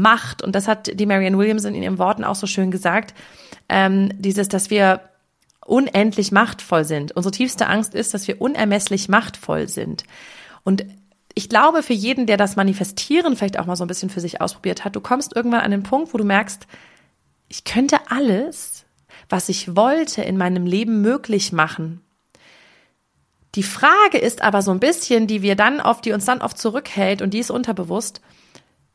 Macht. 0.00 0.42
Und 0.42 0.54
das 0.54 0.68
hat 0.68 0.98
die 0.98 1.06
Marianne 1.06 1.38
Williamson 1.38 1.74
in 1.74 1.82
ihren 1.82 1.98
Worten 1.98 2.24
auch 2.24 2.34
so 2.34 2.46
schön 2.46 2.70
gesagt. 2.70 3.14
Ähm, 3.68 4.10
dieses, 4.18 4.48
dass 4.48 4.70
wir 4.70 5.00
unendlich 5.64 6.32
machtvoll 6.32 6.84
sind. 6.84 7.12
Unsere 7.12 7.32
tiefste 7.32 7.66
Angst 7.66 7.94
ist, 7.94 8.14
dass 8.14 8.26
wir 8.26 8.40
unermesslich 8.40 9.08
machtvoll 9.08 9.68
sind. 9.68 10.04
Und 10.64 10.84
ich 11.34 11.48
glaube, 11.48 11.82
für 11.82 11.92
jeden, 11.92 12.26
der 12.26 12.36
das 12.36 12.56
Manifestieren 12.56 13.36
vielleicht 13.36 13.58
auch 13.58 13.66
mal 13.66 13.76
so 13.76 13.84
ein 13.84 13.88
bisschen 13.88 14.10
für 14.10 14.20
sich 14.20 14.40
ausprobiert 14.40 14.84
hat, 14.84 14.96
du 14.96 15.00
kommst 15.00 15.34
irgendwann 15.34 15.60
an 15.60 15.70
den 15.70 15.82
Punkt, 15.82 16.12
wo 16.12 16.18
du 16.18 16.24
merkst, 16.24 16.66
ich 17.48 17.64
könnte 17.64 17.98
alles, 18.08 18.84
was 19.28 19.48
ich 19.48 19.76
wollte, 19.76 20.22
in 20.22 20.36
meinem 20.36 20.66
Leben 20.66 21.00
möglich 21.00 21.52
machen. 21.52 22.00
Die 23.54 23.62
Frage 23.62 24.18
ist 24.18 24.42
aber 24.42 24.62
so 24.62 24.70
ein 24.70 24.80
bisschen, 24.80 25.26
die 25.26 25.42
wir 25.42 25.56
dann 25.56 25.80
oft, 25.80 26.04
die 26.04 26.12
uns 26.12 26.24
dann 26.24 26.40
oft 26.40 26.56
zurückhält 26.58 27.20
und 27.20 27.34
die 27.34 27.38
ist 27.38 27.50
unterbewusst. 27.50 28.20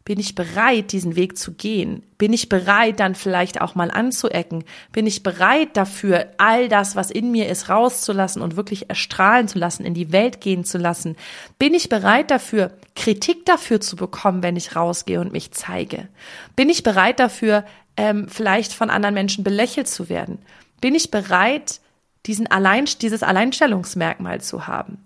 Bin 0.08 0.22
ich 0.22 0.36
bereit, 0.36 0.94
diesen 0.94 1.18
Weg 1.18 1.38
zu 1.38 1.52
gehen? 1.52 2.02
Bin 2.18 2.32
ich 2.32 2.48
bereit, 2.48 3.02
dann 3.02 3.14
vielleicht 3.14 3.60
auch 3.60 3.76
mal 3.76 3.92
anzuecken? 3.92 4.64
Bin 4.94 5.06
ich 5.06 5.22
bereit 5.22 5.76
dafür, 5.76 6.28
all 6.38 6.70
das, 6.70 6.96
was 6.96 7.12
in 7.12 7.30
mir 7.30 7.50
ist, 7.50 7.68
rauszulassen 7.68 8.42
und 8.42 8.56
wirklich 8.56 8.90
erstrahlen 8.90 9.50
zu 9.50 9.60
lassen, 9.60 9.84
in 9.84 9.94
die 9.94 10.14
Welt 10.14 10.40
gehen 10.40 10.64
zu 10.64 10.78
lassen? 10.78 11.18
Bin 11.60 11.74
ich 11.74 11.90
bereit 11.90 12.32
dafür, 12.32 12.72
Kritik 12.96 13.46
dafür 13.46 13.82
zu 13.82 13.98
bekommen, 13.98 14.44
wenn 14.44 14.56
ich 14.56 14.78
rausgehe 14.78 15.20
und 15.20 15.34
mich 15.34 15.52
zeige? 15.52 16.08
Bin 16.56 16.70
ich 16.70 16.84
bereit 16.84 17.20
dafür, 17.20 17.66
ähm, 17.98 18.30
vielleicht 18.30 18.72
von 18.72 18.90
anderen 18.90 19.14
Menschen 19.14 19.44
belächelt 19.44 19.90
zu 19.90 20.08
werden? 20.08 20.40
Bin 20.80 20.96
ich 20.96 21.12
bereit, 21.12 21.82
diesen 22.28 22.48
Allein, 22.48 22.86
dieses 23.02 23.24
Alleinstellungsmerkmal 23.24 24.40
zu 24.40 24.68
haben? 24.68 25.00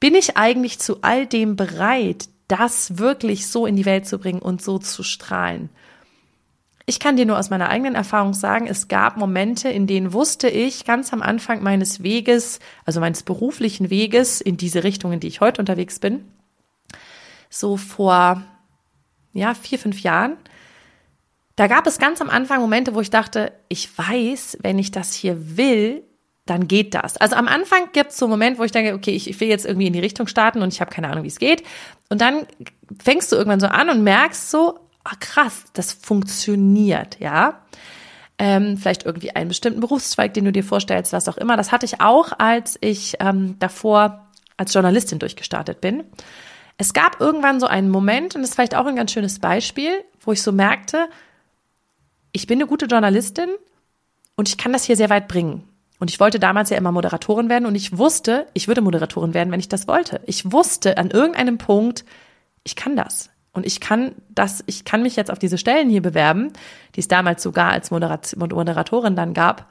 Bin 0.00 0.14
ich 0.14 0.38
eigentlich 0.38 0.78
zu 0.78 1.02
all 1.02 1.26
dem 1.26 1.56
bereit, 1.56 2.30
das 2.48 2.98
wirklich 2.98 3.48
so 3.48 3.66
in 3.66 3.76
die 3.76 3.84
Welt 3.84 4.06
zu 4.06 4.18
bringen 4.18 4.40
und 4.40 4.62
so 4.62 4.78
zu 4.78 5.02
strahlen. 5.02 5.70
Ich 6.88 7.00
kann 7.00 7.16
dir 7.16 7.26
nur 7.26 7.38
aus 7.38 7.50
meiner 7.50 7.68
eigenen 7.68 7.96
Erfahrung 7.96 8.32
sagen, 8.32 8.68
es 8.68 8.86
gab 8.86 9.16
Momente, 9.16 9.68
in 9.68 9.88
denen 9.88 10.12
wusste 10.12 10.48
ich 10.48 10.84
ganz 10.84 11.12
am 11.12 11.20
Anfang 11.20 11.62
meines 11.62 12.04
Weges, 12.04 12.60
also 12.84 13.00
meines 13.00 13.24
beruflichen 13.24 13.90
Weges 13.90 14.40
in 14.40 14.56
diese 14.56 14.84
Richtung, 14.84 15.12
in 15.12 15.18
die 15.18 15.26
ich 15.26 15.40
heute 15.40 15.60
unterwegs 15.60 15.98
bin, 15.98 16.24
so 17.50 17.76
vor, 17.76 18.42
ja, 19.32 19.54
vier, 19.54 19.80
fünf 19.80 20.00
Jahren, 20.00 20.36
da 21.56 21.66
gab 21.66 21.86
es 21.86 21.98
ganz 21.98 22.20
am 22.20 22.30
Anfang 22.30 22.60
Momente, 22.60 22.94
wo 22.94 23.00
ich 23.00 23.10
dachte, 23.10 23.52
ich 23.68 23.96
weiß, 23.98 24.58
wenn 24.60 24.78
ich 24.78 24.92
das 24.92 25.14
hier 25.14 25.56
will, 25.56 26.04
dann 26.46 26.68
geht 26.68 26.94
das. 26.94 27.16
Also 27.16 27.36
am 27.36 27.48
Anfang 27.48 27.90
gibt 27.92 28.12
es 28.12 28.16
so 28.16 28.26
einen 28.26 28.30
Moment, 28.30 28.58
wo 28.58 28.64
ich 28.64 28.72
denke, 28.72 28.94
okay, 28.94 29.10
ich, 29.10 29.28
ich 29.28 29.38
will 29.40 29.48
jetzt 29.48 29.66
irgendwie 29.66 29.88
in 29.88 29.92
die 29.92 30.00
Richtung 30.00 30.28
starten 30.28 30.62
und 30.62 30.72
ich 30.72 30.80
habe 30.80 30.90
keine 30.90 31.08
Ahnung, 31.08 31.24
wie 31.24 31.28
es 31.28 31.38
geht. 31.38 31.64
Und 32.08 32.20
dann 32.20 32.46
fängst 33.02 33.30
du 33.30 33.36
irgendwann 33.36 33.60
so 33.60 33.66
an 33.66 33.90
und 33.90 34.02
merkst 34.04 34.50
so, 34.50 34.78
ah 35.04 35.16
krass, 35.18 35.64
das 35.72 35.92
funktioniert, 35.92 37.18
ja. 37.20 37.62
Ähm, 38.38 38.76
vielleicht 38.76 39.06
irgendwie 39.06 39.34
einen 39.34 39.48
bestimmten 39.48 39.80
Berufszweig, 39.80 40.34
den 40.34 40.44
du 40.44 40.52
dir 40.52 40.62
vorstellst, 40.62 41.12
was 41.12 41.28
auch 41.28 41.38
immer. 41.38 41.56
Das 41.56 41.72
hatte 41.72 41.86
ich 41.86 42.00
auch, 42.00 42.32
als 42.38 42.76
ich 42.80 43.16
ähm, 43.18 43.58
davor 43.58 44.26
als 44.56 44.72
Journalistin 44.72 45.18
durchgestartet 45.18 45.80
bin. 45.80 46.04
Es 46.78 46.92
gab 46.92 47.20
irgendwann 47.20 47.60
so 47.60 47.66
einen 47.66 47.88
Moment, 47.88 48.34
und 48.34 48.42
das 48.42 48.50
ist 48.50 48.54
vielleicht 48.54 48.74
auch 48.74 48.86
ein 48.86 48.96
ganz 48.96 49.12
schönes 49.12 49.38
Beispiel, 49.38 49.90
wo 50.20 50.32
ich 50.32 50.42
so 50.42 50.52
merkte, 50.52 51.08
ich 52.32 52.46
bin 52.46 52.58
eine 52.58 52.66
gute 52.66 52.86
Journalistin 52.86 53.48
und 54.36 54.48
ich 54.48 54.58
kann 54.58 54.72
das 54.72 54.84
hier 54.84 54.96
sehr 54.96 55.08
weit 55.08 55.28
bringen. 55.28 55.66
Und 55.98 56.10
ich 56.10 56.20
wollte 56.20 56.38
damals 56.38 56.70
ja 56.70 56.76
immer 56.76 56.92
Moderatorin 56.92 57.48
werden 57.48 57.66
und 57.66 57.74
ich 57.74 57.96
wusste, 57.96 58.46
ich 58.52 58.68
würde 58.68 58.82
Moderatorin 58.82 59.34
werden, 59.34 59.50
wenn 59.50 59.60
ich 59.60 59.68
das 59.68 59.88
wollte. 59.88 60.20
Ich 60.26 60.52
wusste 60.52 60.98
an 60.98 61.10
irgendeinem 61.10 61.58
Punkt, 61.58 62.04
ich 62.64 62.76
kann 62.76 62.96
das. 62.96 63.30
Und 63.52 63.64
ich 63.64 63.80
kann 63.80 64.14
das, 64.28 64.62
ich 64.66 64.84
kann 64.84 65.00
mich 65.00 65.16
jetzt 65.16 65.30
auf 65.30 65.38
diese 65.38 65.56
Stellen 65.56 65.88
hier 65.88 66.02
bewerben, 66.02 66.52
die 66.94 67.00
es 67.00 67.08
damals 67.08 67.42
sogar 67.42 67.70
als 67.70 67.90
Moderat 67.90 68.36
Moderatorin 68.36 69.16
dann 69.16 69.32
gab. 69.32 69.70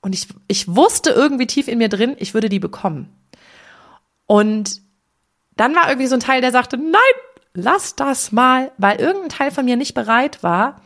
Und 0.00 0.14
ich, 0.14 0.28
ich 0.48 0.74
wusste 0.74 1.10
irgendwie 1.10 1.46
tief 1.46 1.68
in 1.68 1.76
mir 1.76 1.90
drin, 1.90 2.16
ich 2.18 2.32
würde 2.32 2.48
die 2.48 2.58
bekommen. 2.58 3.12
Und 4.24 4.80
dann 5.56 5.74
war 5.74 5.88
irgendwie 5.88 6.06
so 6.06 6.14
ein 6.14 6.20
Teil, 6.20 6.40
der 6.40 6.52
sagte, 6.52 6.78
nein, 6.78 6.92
lass 7.52 7.94
das 7.96 8.32
mal, 8.32 8.72
weil 8.78 8.98
irgendein 8.98 9.28
Teil 9.28 9.50
von 9.50 9.66
mir 9.66 9.76
nicht 9.76 9.92
bereit 9.92 10.42
war, 10.42 10.80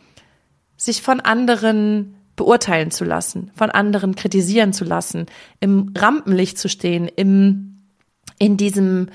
sich 0.77 1.03
von 1.03 1.21
anderen 1.21 2.16
beurteilen 2.37 2.91
zu 2.91 3.05
lassen, 3.05 3.51
von 3.55 3.71
anderen 3.71 4.15
kritisieren 4.15 4.73
zu 4.73 4.85
lassen, 4.85 5.27
im 5.61 5.93
Rampenlicht 5.97 6.59
zu 6.59 6.69
stehen, 6.69 7.09
im, 7.09 7.79
in 8.39 8.57
diesem, 8.57 9.09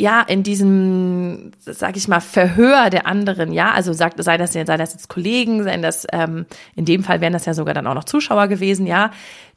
ja, 0.00 0.22
in 0.22 0.42
diesem, 0.42 1.52
sag 1.60 1.96
ich 1.96 2.08
mal, 2.08 2.20
Verhör 2.20 2.90
der 2.90 3.06
anderen, 3.06 3.52
ja, 3.52 3.72
also 3.72 3.92
sagt, 3.92 4.22
sei 4.22 4.38
das, 4.38 4.52
sei 4.52 4.64
das 4.64 4.92
jetzt 4.92 5.08
Kollegen, 5.08 5.62
seien 5.62 5.82
das, 5.82 6.06
ähm, 6.12 6.46
in 6.74 6.84
dem 6.84 7.04
Fall 7.04 7.20
wären 7.20 7.32
das 7.32 7.46
ja 7.46 7.54
sogar 7.54 7.74
dann 7.74 7.86
auch 7.86 7.94
noch 7.94 8.04
Zuschauer 8.04 8.48
gewesen, 8.48 8.86
ja, 8.86 9.10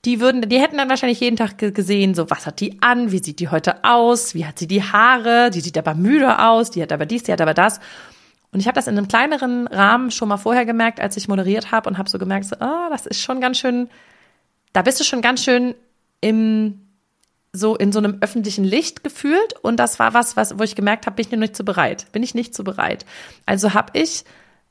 die 0.05 0.19
würden, 0.19 0.41
die 0.47 0.59
hätten 0.59 0.77
dann 0.77 0.89
wahrscheinlich 0.89 1.19
jeden 1.19 1.37
Tag 1.37 1.57
gesehen, 1.57 2.13
so, 2.13 2.29
was 2.29 2.45
hat 2.45 2.59
die 2.59 2.81
an, 2.81 3.11
wie 3.11 3.23
sieht 3.23 3.39
die 3.39 3.49
heute 3.49 3.83
aus, 3.83 4.35
wie 4.35 4.45
hat 4.45 4.59
sie 4.59 4.67
die 4.67 4.83
Haare, 4.83 5.49
die 5.49 5.61
sieht 5.61 5.77
aber 5.77 5.95
müde 5.95 6.39
aus, 6.39 6.71
die 6.71 6.81
hat 6.81 6.91
aber 6.91 7.05
dies, 7.05 7.23
die 7.23 7.31
hat 7.31 7.41
aber 7.41 7.53
das. 7.53 7.79
Und 8.53 8.59
ich 8.59 8.67
habe 8.67 8.75
das 8.75 8.87
in 8.87 8.97
einem 8.97 9.07
kleineren 9.07 9.67
Rahmen 9.67 10.11
schon 10.11 10.29
mal 10.29 10.37
vorher 10.37 10.65
gemerkt, 10.65 10.99
als 10.99 11.17
ich 11.17 11.27
moderiert 11.27 11.71
habe 11.71 11.89
und 11.89 11.97
habe 11.97 12.09
so 12.09 12.19
gemerkt, 12.19 12.45
so, 12.45 12.55
oh, 12.59 12.89
das 12.91 13.05
ist 13.07 13.19
schon 13.19 13.41
ganz 13.41 13.57
schön, 13.57 13.89
da 14.73 14.83
bist 14.83 14.99
du 14.99 15.03
schon 15.03 15.21
ganz 15.21 15.43
schön 15.43 15.75
im 16.21 16.79
so 17.55 17.75
in 17.75 17.91
so 17.91 17.99
einem 17.99 18.17
öffentlichen 18.21 18.63
Licht 18.63 19.03
gefühlt 19.03 19.53
und 19.61 19.77
das 19.77 19.99
war 19.99 20.15
was, 20.15 20.35
was 20.35 20.57
wo 20.57 20.63
ich 20.63 20.75
gemerkt 20.75 21.05
habe, 21.05 21.15
bin 21.15 21.25
ich 21.25 21.39
nicht 21.39 21.55
so 21.55 21.63
bereit, 21.63 22.07
bin 22.11 22.23
ich 22.23 22.33
nicht 22.33 22.55
so 22.55 22.63
bereit. 22.63 23.05
Also 23.45 23.75
habe 23.75 23.91
ich 23.93 24.23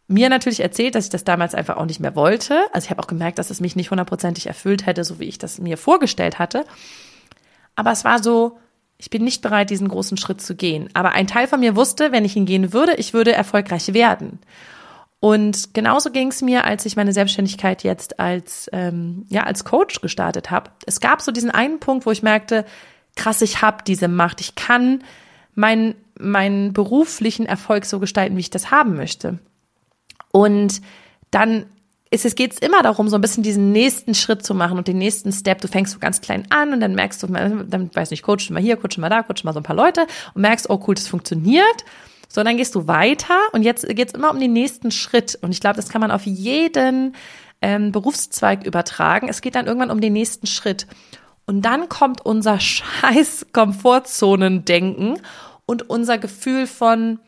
mir 0.08 0.28
natürlich 0.28 0.60
erzählt, 0.60 0.96
dass 0.96 1.04
ich 1.04 1.10
das 1.10 1.22
damals 1.22 1.54
einfach 1.54 1.76
auch 1.76 1.86
nicht 1.86 2.00
mehr 2.00 2.16
wollte. 2.16 2.60
Also 2.72 2.86
ich 2.86 2.90
habe 2.90 3.00
auch 3.00 3.06
gemerkt, 3.06 3.38
dass 3.38 3.50
es 3.50 3.60
mich 3.60 3.76
nicht 3.76 3.90
hundertprozentig 3.90 4.46
erfüllt 4.46 4.84
hätte, 4.84 5.04
so 5.04 5.20
wie 5.20 5.26
ich 5.26 5.38
das 5.38 5.60
mir 5.60 5.78
vorgestellt 5.78 6.40
hatte. 6.40 6.64
Aber 7.76 7.92
es 7.92 8.04
war 8.04 8.20
so, 8.20 8.58
ich 9.02 9.10
bin 9.10 9.24
nicht 9.24 9.42
bereit, 9.42 9.68
diesen 9.70 9.88
großen 9.88 10.16
Schritt 10.16 10.40
zu 10.40 10.54
gehen. 10.54 10.88
Aber 10.94 11.10
ein 11.10 11.26
Teil 11.26 11.48
von 11.48 11.58
mir 11.58 11.74
wusste, 11.74 12.12
wenn 12.12 12.24
ich 12.24 12.36
ihn 12.36 12.46
gehen 12.46 12.72
würde, 12.72 12.94
ich 12.94 13.12
würde 13.12 13.32
erfolgreich 13.32 13.92
werden. 13.94 14.38
Und 15.18 15.74
genauso 15.74 16.12
ging 16.12 16.28
es 16.28 16.40
mir, 16.40 16.64
als 16.64 16.86
ich 16.86 16.94
meine 16.94 17.12
Selbstständigkeit 17.12 17.82
jetzt 17.82 18.20
als 18.20 18.70
ähm, 18.72 19.26
ja 19.28 19.42
als 19.42 19.64
Coach 19.64 20.02
gestartet 20.02 20.52
habe. 20.52 20.70
Es 20.86 21.00
gab 21.00 21.20
so 21.20 21.32
diesen 21.32 21.50
einen 21.50 21.80
Punkt, 21.80 22.06
wo 22.06 22.12
ich 22.12 22.22
merkte, 22.22 22.64
krass, 23.16 23.42
ich 23.42 23.60
habe 23.60 23.78
diese 23.84 24.06
Macht, 24.06 24.40
ich 24.40 24.54
kann 24.54 25.02
meinen 25.56 25.96
meinen 26.16 26.72
beruflichen 26.72 27.44
Erfolg 27.44 27.86
so 27.86 27.98
gestalten, 27.98 28.36
wie 28.36 28.40
ich 28.40 28.50
das 28.50 28.70
haben 28.70 28.94
möchte. 28.94 29.40
Und 30.30 30.80
dann 31.32 31.66
ist 32.12 32.26
es 32.26 32.34
geht's 32.34 32.58
immer 32.58 32.82
darum, 32.82 33.08
so 33.08 33.16
ein 33.16 33.22
bisschen 33.22 33.42
diesen 33.42 33.72
nächsten 33.72 34.14
Schritt 34.14 34.44
zu 34.44 34.54
machen 34.54 34.76
und 34.76 34.86
den 34.86 34.98
nächsten 34.98 35.32
Step. 35.32 35.62
Du 35.62 35.68
fängst 35.68 35.94
so 35.94 35.98
ganz 35.98 36.20
klein 36.20 36.46
an 36.50 36.74
und 36.74 36.80
dann 36.80 36.94
merkst 36.94 37.22
du, 37.22 37.26
dann 37.26 37.90
weiß 37.94 38.10
nicht, 38.10 38.22
coachst 38.22 38.50
du 38.50 38.52
mal 38.52 38.62
hier, 38.62 38.76
coachst 38.76 38.98
du 38.98 39.00
mal 39.00 39.08
da, 39.08 39.22
coachst 39.22 39.44
du 39.44 39.46
mal 39.46 39.54
so 39.54 39.60
ein 39.60 39.64
paar 39.64 39.76
Leute 39.76 40.06
und 40.34 40.42
merkst, 40.42 40.68
oh 40.68 40.82
cool, 40.86 40.94
das 40.94 41.08
funktioniert. 41.08 41.84
So, 42.28 42.44
dann 42.44 42.58
gehst 42.58 42.74
du 42.74 42.86
weiter 42.86 43.38
und 43.52 43.62
jetzt 43.62 43.88
geht's 43.88 44.12
immer 44.12 44.30
um 44.30 44.38
den 44.38 44.52
nächsten 44.52 44.90
Schritt. 44.90 45.38
Und 45.40 45.52
ich 45.52 45.60
glaube, 45.60 45.76
das 45.76 45.88
kann 45.88 46.02
man 46.02 46.10
auf 46.10 46.26
jeden 46.26 47.14
ähm, 47.62 47.92
Berufszweig 47.92 48.66
übertragen. 48.66 49.28
Es 49.28 49.40
geht 49.40 49.54
dann 49.54 49.66
irgendwann 49.66 49.90
um 49.90 50.00
den 50.00 50.12
nächsten 50.12 50.46
Schritt. 50.46 50.86
Und 51.46 51.62
dann 51.62 51.88
kommt 51.88 52.24
unser 52.24 52.60
scheiß 52.60 53.46
Komfortzonen-Denken 53.52 55.18
und 55.64 55.88
unser 55.88 56.18
Gefühl 56.18 56.66
von, 56.66 57.20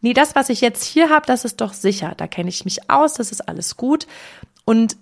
nee, 0.00 0.12
das, 0.12 0.34
was 0.34 0.48
ich 0.48 0.60
jetzt 0.60 0.84
hier 0.84 1.10
habe, 1.10 1.26
das 1.26 1.44
ist 1.44 1.60
doch 1.60 1.72
sicher. 1.72 2.14
Da 2.16 2.26
kenne 2.26 2.48
ich 2.48 2.64
mich 2.64 2.90
aus, 2.90 3.14
das 3.14 3.32
ist 3.32 3.48
alles 3.48 3.76
gut. 3.76 4.06
Und 4.64 4.96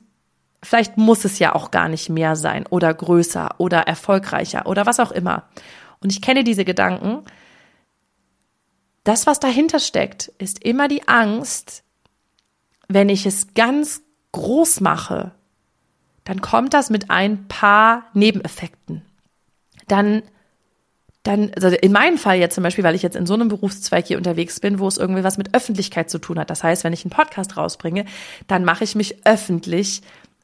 vielleicht 0.62 0.96
muss 0.96 1.24
es 1.24 1.38
ja 1.38 1.54
auch 1.54 1.70
gar 1.70 1.88
nicht 1.88 2.08
mehr 2.08 2.36
sein 2.36 2.66
oder 2.66 2.92
größer 2.92 3.54
oder 3.58 3.80
erfolgreicher 3.82 4.66
oder 4.66 4.86
was 4.86 5.00
auch 5.00 5.12
immer. 5.12 5.44
Und 6.00 6.12
ich 6.12 6.22
kenne 6.22 6.44
diese 6.44 6.64
Gedanken. 6.64 7.24
Das, 9.04 9.26
was 9.26 9.40
dahinter 9.40 9.78
steckt, 9.78 10.28
ist 10.38 10.64
immer 10.64 10.88
die 10.88 11.08
Angst, 11.08 11.82
wenn 12.88 13.08
ich 13.08 13.26
es 13.26 13.54
ganz 13.54 14.02
groß 14.32 14.80
mache, 14.80 15.32
dann 16.24 16.40
kommt 16.40 16.74
das 16.74 16.90
mit 16.90 17.10
ein 17.10 17.48
paar 17.48 18.04
Nebeneffekten. 18.12 19.02
Dann 19.86 20.22
dann, 21.28 21.50
also 21.54 21.68
in 21.68 21.92
meinem 21.92 22.16
Fall 22.16 22.38
jetzt 22.38 22.54
zum 22.54 22.64
Beispiel, 22.64 22.84
weil 22.84 22.94
ich 22.94 23.02
jetzt 23.02 23.14
in 23.14 23.26
so 23.26 23.34
einem 23.34 23.48
Berufszweig 23.48 24.06
hier 24.06 24.16
unterwegs 24.16 24.60
bin, 24.60 24.78
wo 24.78 24.88
es 24.88 24.96
irgendwie 24.96 25.24
was 25.24 25.36
mit 25.36 25.54
Öffentlichkeit 25.54 26.08
zu 26.08 26.18
tun 26.18 26.38
hat. 26.38 26.48
Das 26.48 26.64
heißt, 26.64 26.84
wenn 26.84 26.94
ich 26.94 27.04
einen 27.04 27.10
Podcast 27.10 27.56
rausbringe, 27.56 28.06
dann 28.46 28.64
mache 28.64 28.84
ich 28.84 28.94
mich 28.94 29.26
öffentlich 29.26 30.00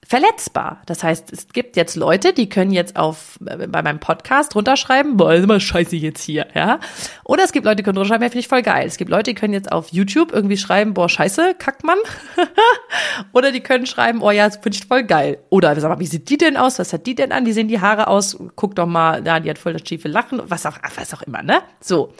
verletzbar. 0.07 0.83
Das 0.87 1.03
heißt, 1.03 1.33
es 1.33 1.49
gibt 1.49 1.77
jetzt 1.77 1.97
Leute, 1.97 2.33
die 2.33 2.49
können 2.49 2.71
jetzt 2.71 2.97
auf 2.97 3.39
äh, 3.47 3.67
bei 3.67 3.83
meinem 3.83 4.01
Podcast 4.01 4.55
runterschreiben, 4.55 5.17
boah, 5.17 5.35
ist 5.35 5.45
immer 5.45 5.61
scheiße 5.61 5.97
jetzt 5.97 6.23
hier, 6.23 6.47
ja. 6.55 6.79
Oder 7.25 7.45
es 7.45 7.53
gibt 7.53 7.65
Leute, 7.65 7.77
die 7.77 7.83
können 7.83 7.97
runterschreiben, 7.97 8.23
ja, 8.23 8.31
finde 8.31 8.41
ich 8.41 8.49
voll 8.49 8.63
geil. 8.63 8.87
Es 8.87 8.97
gibt 8.97 9.11
Leute, 9.11 9.31
die 9.31 9.35
können 9.35 9.55
jetzt 9.55 9.73
auf 9.73 9.89
YouTube 9.89 10.33
irgendwie 10.33 10.57
schreiben, 10.57 10.95
boah, 10.95 11.09
scheiße, 11.09 11.55
kackt 11.59 11.85
man. 11.85 11.99
Oder 13.33 13.51
die 13.51 13.61
können 13.61 13.87
schreiben, 13.87 14.23
oh 14.23 14.31
ja, 14.31 14.47
das 14.47 14.57
finde 14.57 14.77
ich 14.79 14.87
voll 14.87 15.05
geil. 15.05 15.39
Oder 15.49 15.79
sag 15.81 15.89
mal, 15.89 16.01
wie 16.01 16.07
sieht 16.07 16.29
die 16.29 16.37
denn 16.37 16.57
aus? 16.57 16.79
Was 16.79 16.93
hat 16.93 17.07
die 17.07 17.15
denn 17.15 17.33
an? 17.33 17.45
Die 17.45 17.53
sehen 17.53 17.69
die 17.69 17.81
Haare 17.81 18.09
aus, 18.09 18.39
guck 18.57 18.75
doch 18.75 18.87
mal, 18.87 19.25
ja, 19.27 19.41
die 19.41 19.51
hat 19.51 19.59
voll 19.59 19.73
das 19.73 19.89
schiefe 19.89 20.09
Lachen, 20.09 20.41
was 20.45 20.67
auch, 20.67 20.79
was 20.97 21.15
auch 21.15 21.23
immer, 21.23 21.43
ne? 21.43 21.63
So. 21.81 22.13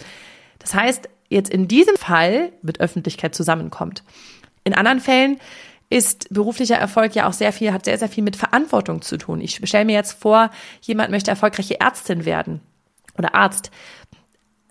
Das 0.59 0.75
heißt, 0.75 1.09
jetzt 1.29 1.51
in 1.51 1.69
diesem 1.69 1.97
Fall 1.97 2.53
mit 2.63 2.81
Öffentlichkeit 2.81 3.35
zusammenkommt. 3.35 4.03
In 4.63 4.73
anderen 4.73 5.01
Fällen 5.01 5.39
ist 5.95 6.27
beruflicher 6.35 6.75
Erfolg 6.75 7.15
ja 7.15 7.29
auch 7.29 7.33
sehr 7.33 7.53
viel, 7.53 7.73
hat 7.73 7.85
sehr, 7.85 7.97
sehr 7.97 8.09
viel 8.09 8.25
mit 8.25 8.35
Verantwortung 8.35 9.01
zu 9.01 9.17
tun. 9.17 9.41
Ich 9.41 9.61
stelle 9.63 9.85
mir 9.85 9.93
jetzt 9.93 10.21
vor, 10.21 10.51
jemand 10.81 11.13
möchte 11.13 11.31
erfolgreiche 11.31 11.79
Ärztin 11.79 12.25
werden 12.25 12.61
oder 13.17 13.37
Arzt. 13.37 13.71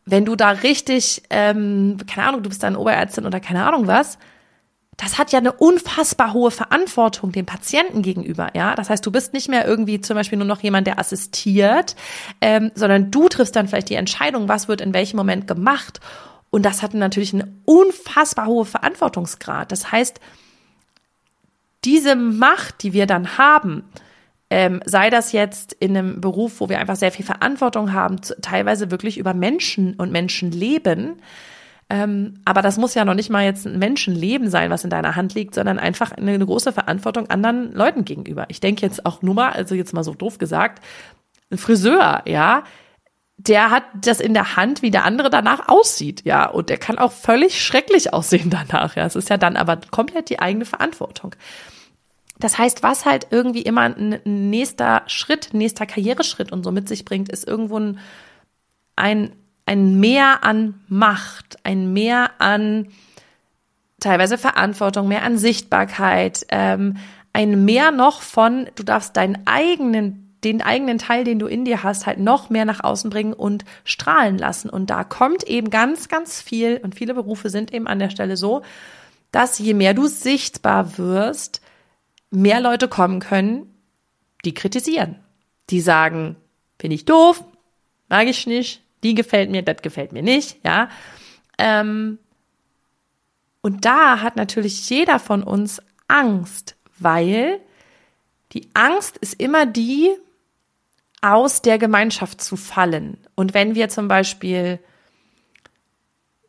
Wenn 0.06 0.26
du 0.26 0.36
da 0.36 0.50
richtig, 0.50 1.24
ähm, 1.30 1.96
keine 2.14 2.28
Ahnung, 2.28 2.44
du 2.44 2.50
bist 2.50 2.62
dann 2.62 2.76
Oberärztin 2.76 3.26
oder 3.26 3.40
keine 3.40 3.66
Ahnung 3.66 3.88
was, 3.88 4.18
das 4.98 5.18
hat 5.18 5.32
ja 5.32 5.40
eine 5.40 5.54
unfassbar 5.54 6.34
hohe 6.34 6.52
Verantwortung 6.52 7.32
dem 7.32 7.46
Patienten 7.46 8.02
gegenüber, 8.02 8.50
ja. 8.54 8.76
Das 8.76 8.90
heißt, 8.90 9.06
du 9.06 9.10
bist 9.10 9.32
nicht 9.32 9.48
mehr 9.48 9.66
irgendwie 9.66 10.02
zum 10.02 10.18
Beispiel 10.18 10.38
nur 10.38 10.48
noch 10.48 10.60
jemand, 10.60 10.88
der 10.88 11.00
assistiert, 11.00 11.96
ähm, 12.42 12.70
sondern 12.76 13.12
du 13.12 13.30
triffst 13.30 13.56
dann 13.56 13.70
vielleicht 13.70 13.90
die 13.90 13.96
Entscheidung, 13.96 14.50
was 14.50 14.68
wird 14.68 14.82
in 14.82 14.94
welchem 14.94 15.16
Moment 15.16 15.48
gemacht. 15.48 16.02
Und 16.50 16.64
das 16.64 16.82
hat 16.82 16.94
natürlich 16.94 17.34
eine 17.34 17.48
unfassbar 17.64 18.46
hohe 18.48 18.66
Verantwortungsgrad. 18.66 19.72
Das 19.72 19.90
heißt, 19.94 20.20
diese 21.86 22.16
Macht, 22.16 22.84
die 22.84 22.94
wir 22.94 23.06
dann 23.06 23.38
haben, 23.38 23.84
ähm, 24.50 24.82
sei 24.86 25.10
das 25.10 25.32
jetzt 25.32 25.74
in 25.74 25.98
einem 25.98 26.22
Beruf, 26.22 26.60
wo 26.60 26.70
wir 26.70 26.80
einfach 26.80 26.96
sehr 26.96 27.12
viel 27.12 27.26
Verantwortung 27.26 27.94
haben, 27.94 28.22
teilweise 28.42 28.92
wirklich 28.92 29.18
über 29.18 29.34
Menschen 29.34 29.96
und 29.96 30.12
Menschenleben, 30.12 31.22
ähm, 31.90 32.40
aber 32.46 32.62
das 32.62 32.78
muss 32.78 32.96
ja 32.96 33.06
noch 33.06 33.14
nicht 33.14 33.30
mal 33.30 33.44
jetzt 33.44 33.68
ein 33.68 33.78
Menschenleben 33.78 34.50
sein, 34.50 34.70
was 34.72 34.84
in 34.84 34.90
deiner 34.90 35.16
Hand 35.16 35.36
liegt, 35.36 35.54
sondern 35.56 35.80
einfach 35.80 36.12
eine, 36.12 36.32
eine 36.32 36.46
große 36.46 36.72
Verantwortung 36.72 37.30
anderen 37.30 37.72
Leuten 37.74 38.06
gegenüber. 38.06 38.46
Ich 38.48 38.60
denke 38.60 38.82
jetzt 38.84 39.06
auch 39.06 39.22
nur 39.22 39.36
mal, 39.36 39.52
also 39.52 39.76
jetzt 39.76 39.94
mal 39.94 40.04
so 40.04 40.14
doof 40.14 40.38
gesagt, 40.38 40.84
ein 41.52 41.58
Friseur, 41.58 42.24
ja, 42.26 42.64
der 43.38 43.70
hat 43.70 43.84
das 44.02 44.20
in 44.20 44.34
der 44.34 44.56
Hand, 44.56 44.82
wie 44.82 44.92
der 44.92 45.04
andere 45.04 45.30
danach 45.30 45.68
aussieht, 45.68 46.24
ja, 46.26 46.46
und 46.48 46.70
der 46.70 46.78
kann 46.78 46.98
auch 46.98 47.12
völlig 47.12 47.62
schrecklich 47.64 48.14
aussehen 48.14 48.50
danach, 48.50 48.96
ja. 48.96 49.06
Es 49.06 49.16
ist 49.16 49.30
ja 49.30 49.38
dann 49.38 49.58
aber 49.58 49.80
komplett 49.92 50.30
die 50.30 50.40
eigene 50.40 50.66
Verantwortung. 50.66 51.36
Das 52.40 52.58
heißt, 52.58 52.84
was 52.84 53.06
halt 53.06 53.28
irgendwie 53.32 53.62
immer 53.62 53.82
ein 53.82 54.20
nächster 54.26 55.04
Schritt, 55.08 55.54
nächster 55.54 55.86
Karriereschritt 55.86 56.52
und 56.52 56.64
so 56.64 56.72
mit 56.72 56.88
sich 56.88 57.06
bringt, 57.06 57.30
ist 57.30 57.48
irgendwo 57.48 57.78
ein, 57.78 58.00
ein 58.96 59.34
ein 59.66 60.00
Mehr 60.00 60.44
an 60.44 60.82
Macht, 60.88 61.58
ein 61.64 61.94
Mehr 61.94 62.32
an 62.40 62.88
teilweise 64.00 64.38
Verantwortung, 64.38 65.08
mehr 65.08 65.24
an 65.24 65.38
Sichtbarkeit, 65.38 66.46
ähm, 66.50 66.98
ein 67.32 67.64
Mehr 67.64 67.92
noch 67.92 68.22
von, 68.22 68.68
du 68.76 68.84
darfst 68.84 69.16
deinen 69.16 69.48
eigenen, 69.48 70.38
den 70.44 70.62
eigenen 70.62 70.98
Teil, 70.98 71.24
den 71.24 71.40
du 71.40 71.48
in 71.48 71.64
dir 71.64 71.84
hast, 71.84 72.06
halt 72.06 72.20
noch 72.20 72.50
mehr 72.50 72.66
nach 72.66 72.84
außen 72.84 73.10
bringen 73.10 73.32
und 73.32 73.64
strahlen 73.86 74.38
lassen. 74.38 74.70
Und 74.70 74.90
da 74.90 75.06
kommt 75.06 75.44
eben 75.44 75.70
ganz, 75.70 76.10
ganz 76.10 76.42
viel, 76.42 76.82
und 76.84 76.96
viele 76.96 77.14
Berufe 77.14 77.50
sind 77.50 77.74
eben 77.74 77.88
an 77.88 78.00
der 78.00 78.10
Stelle 78.10 78.36
so, 78.36 78.62
dass 79.32 79.58
je 79.58 79.74
mehr 79.74 79.94
du 79.94 80.08
sichtbar 80.08 80.98
wirst, 80.98 81.62
mehr 82.34 82.60
Leute 82.60 82.88
kommen 82.88 83.20
können, 83.20 83.74
die 84.46 84.54
kritisieren. 84.54 85.20
Die 85.70 85.82
sagen, 85.82 86.36
finde 86.80 86.96
ich 86.96 87.06
doof, 87.06 87.44
mag 88.10 88.28
ich 88.28 88.48
nicht, 88.48 88.82
die 89.04 89.16
gefällt 89.16 89.50
mir, 89.50 89.62
das 89.62 89.82
gefällt 89.82 90.12
mir 90.12 90.24
nicht, 90.24 90.58
ja. 90.66 90.90
Ähm, 91.58 92.18
und 93.62 93.86
da 93.86 94.22
hat 94.22 94.36
natürlich 94.36 94.90
jeder 94.90 95.20
von 95.20 95.44
uns 95.44 95.82
Angst, 96.08 96.76
weil 97.00 97.60
die 98.52 98.68
Angst 98.74 99.18
ist 99.18 99.40
immer 99.40 99.66
die, 99.66 100.12
aus 101.22 101.62
der 101.62 101.78
Gemeinschaft 101.78 102.42
zu 102.42 102.58
fallen. 102.58 103.18
Und 103.36 103.54
wenn 103.54 103.76
wir 103.76 103.88
zum 103.88 104.10
Beispiel 104.10 104.80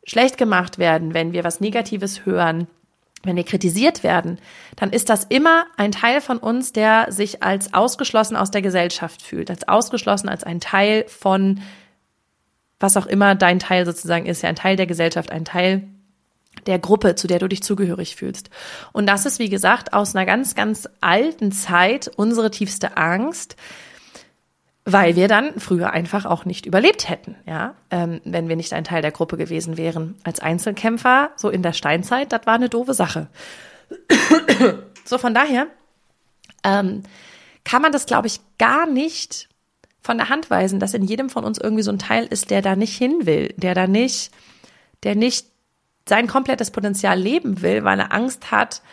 schlecht 0.05 0.37
gemacht 0.37 0.77
werden, 0.77 1.13
wenn 1.13 1.31
wir 1.31 1.45
was 1.45 1.61
Negatives 1.61 2.25
hören, 2.25 2.67
wenn 3.25 3.35
wir 3.35 3.43
kritisiert 3.43 4.03
werden, 4.03 4.39
dann 4.75 4.91
ist 4.91 5.09
das 5.09 5.23
immer 5.25 5.65
ein 5.77 5.91
Teil 5.91 6.21
von 6.21 6.37
uns, 6.37 6.73
der 6.73 7.11
sich 7.11 7.43
als 7.43 7.73
ausgeschlossen 7.73 8.35
aus 8.35 8.51
der 8.51 8.61
Gesellschaft 8.61 9.21
fühlt, 9.21 9.49
als 9.49 9.67
ausgeschlossen, 9.67 10.29
als 10.29 10.43
ein 10.43 10.59
Teil 10.59 11.05
von 11.07 11.61
was 12.79 12.97
auch 12.97 13.05
immer 13.05 13.35
dein 13.35 13.59
Teil 13.59 13.85
sozusagen 13.85 14.25
ist, 14.25 14.41
ja 14.41 14.49
ein 14.49 14.55
Teil 14.55 14.75
der 14.75 14.85
Gesellschaft, 14.85 15.31
ein 15.31 15.45
Teil 15.45 15.87
der 16.65 16.79
Gruppe, 16.79 17.15
zu 17.15 17.27
der 17.27 17.39
du 17.39 17.47
dich 17.47 17.63
zugehörig 17.63 18.15
fühlst. 18.15 18.49
Und 18.91 19.07
das 19.07 19.25
ist, 19.25 19.39
wie 19.39 19.49
gesagt, 19.49 19.93
aus 19.93 20.15
einer 20.15 20.25
ganz, 20.25 20.55
ganz 20.55 20.87
alten 21.01 21.51
Zeit 21.51 22.11
unsere 22.15 22.51
tiefste 22.51 22.97
Angst, 22.97 23.55
weil 24.85 25.15
wir 25.15 25.27
dann 25.27 25.59
früher 25.59 25.91
einfach 25.91 26.25
auch 26.25 26.45
nicht 26.45 26.67
überlebt 26.67 27.09
hätten, 27.09 27.35
ja, 27.47 27.73
ähm, 27.89 28.21
wenn 28.23 28.47
wir 28.47 28.55
nicht 28.55 28.71
ein 28.71 28.83
Teil 28.83 29.01
der 29.01 29.11
Gruppe 29.11 29.35
gewesen 29.35 29.77
wären. 29.77 30.15
Als 30.23 30.39
Einzelkämpfer, 30.39 31.31
so 31.35 31.49
in 31.49 31.63
der 31.63 31.73
Steinzeit, 31.73 32.31
das 32.31 32.45
war 32.45 32.53
eine 32.53 32.69
doofe 32.69 32.93
Sache. 32.93 33.27
so 35.05 35.17
von 35.17 35.33
daher 35.33 35.65
ähm, 36.63 37.01
kann 37.63 37.81
man 37.81 37.91
das, 37.91 38.05
glaube 38.05 38.27
ich, 38.27 38.39
gar 38.59 38.85
nicht 38.85 39.49
von 40.01 40.17
der 40.17 40.29
Hand 40.29 40.51
weisen, 40.51 40.79
dass 40.79 40.93
in 40.93 41.03
jedem 41.03 41.31
von 41.31 41.45
uns 41.45 41.57
irgendwie 41.57 41.83
so 41.83 41.91
ein 41.91 41.97
Teil 41.97 42.25
ist, 42.27 42.51
der 42.51 42.61
da 42.61 42.75
nicht 42.75 42.95
hin 42.95 43.25
will, 43.25 43.55
der 43.57 43.73
da 43.73 43.87
nicht, 43.87 44.31
der 45.01 45.15
nicht 45.15 45.47
sein 46.07 46.27
komplettes 46.27 46.69
Potenzial 46.69 47.19
leben 47.19 47.63
will, 47.63 47.83
weil 47.83 47.99
er 47.99 48.13
Angst 48.13 48.51
hat, 48.51 48.83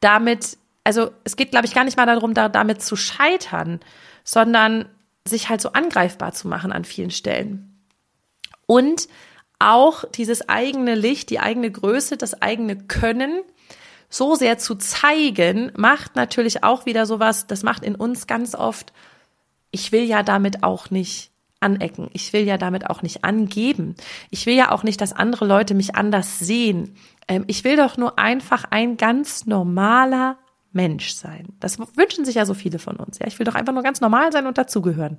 damit, 0.00 0.58
also 0.82 1.12
es 1.22 1.36
geht, 1.36 1.52
glaube 1.52 1.66
ich, 1.66 1.74
gar 1.74 1.84
nicht 1.84 1.96
mal 1.96 2.06
darum, 2.06 2.34
da, 2.34 2.48
damit 2.48 2.82
zu 2.82 2.96
scheitern, 2.96 3.78
sondern 4.24 4.88
sich 5.26 5.48
halt 5.48 5.60
so 5.60 5.72
angreifbar 5.72 6.32
zu 6.32 6.48
machen 6.48 6.72
an 6.72 6.84
vielen 6.84 7.10
Stellen. 7.10 7.78
Und 8.66 9.08
auch 9.58 10.04
dieses 10.10 10.48
eigene 10.48 10.94
Licht, 10.94 11.30
die 11.30 11.38
eigene 11.40 11.70
Größe, 11.70 12.16
das 12.16 12.42
eigene 12.42 12.76
Können 12.76 13.42
so 14.08 14.34
sehr 14.34 14.58
zu 14.58 14.74
zeigen, 14.74 15.72
macht 15.76 16.16
natürlich 16.16 16.64
auch 16.64 16.84
wieder 16.84 17.06
sowas, 17.06 17.46
das 17.46 17.62
macht 17.62 17.84
in 17.84 17.94
uns 17.94 18.26
ganz 18.26 18.54
oft 18.54 18.92
ich 19.72 19.90
will 19.90 20.04
ja 20.04 20.22
damit 20.22 20.62
auch 20.62 20.90
nicht 20.90 21.32
anecken. 21.58 22.10
Ich 22.12 22.32
will 22.32 22.42
ja 22.42 22.58
damit 22.58 22.88
auch 22.88 23.02
nicht 23.02 23.24
angeben. 23.24 23.96
Ich 24.30 24.46
will 24.46 24.54
ja 24.54 24.70
auch 24.70 24.84
nicht, 24.84 25.00
dass 25.00 25.12
andere 25.12 25.46
Leute 25.46 25.74
mich 25.74 25.96
anders 25.96 26.38
sehen. 26.38 26.94
Ähm, 27.26 27.44
ich 27.48 27.64
will 27.64 27.76
doch 27.76 27.96
nur 27.96 28.18
einfach 28.18 28.64
ein 28.70 28.96
ganz 28.96 29.46
normaler 29.46 30.36
Mensch 30.72 31.12
sein. 31.12 31.48
Das 31.60 31.78
wünschen 31.78 32.24
sich 32.24 32.36
ja 32.36 32.46
so 32.46 32.54
viele 32.54 32.78
von 32.78 32.96
uns. 32.96 33.18
Ja, 33.18 33.26
ich 33.26 33.38
will 33.38 33.44
doch 33.44 33.54
einfach 33.54 33.72
nur 33.72 33.82
ganz 33.82 34.00
normal 34.00 34.32
sein 34.32 34.46
und 34.46 34.58
dazugehören. 34.58 35.18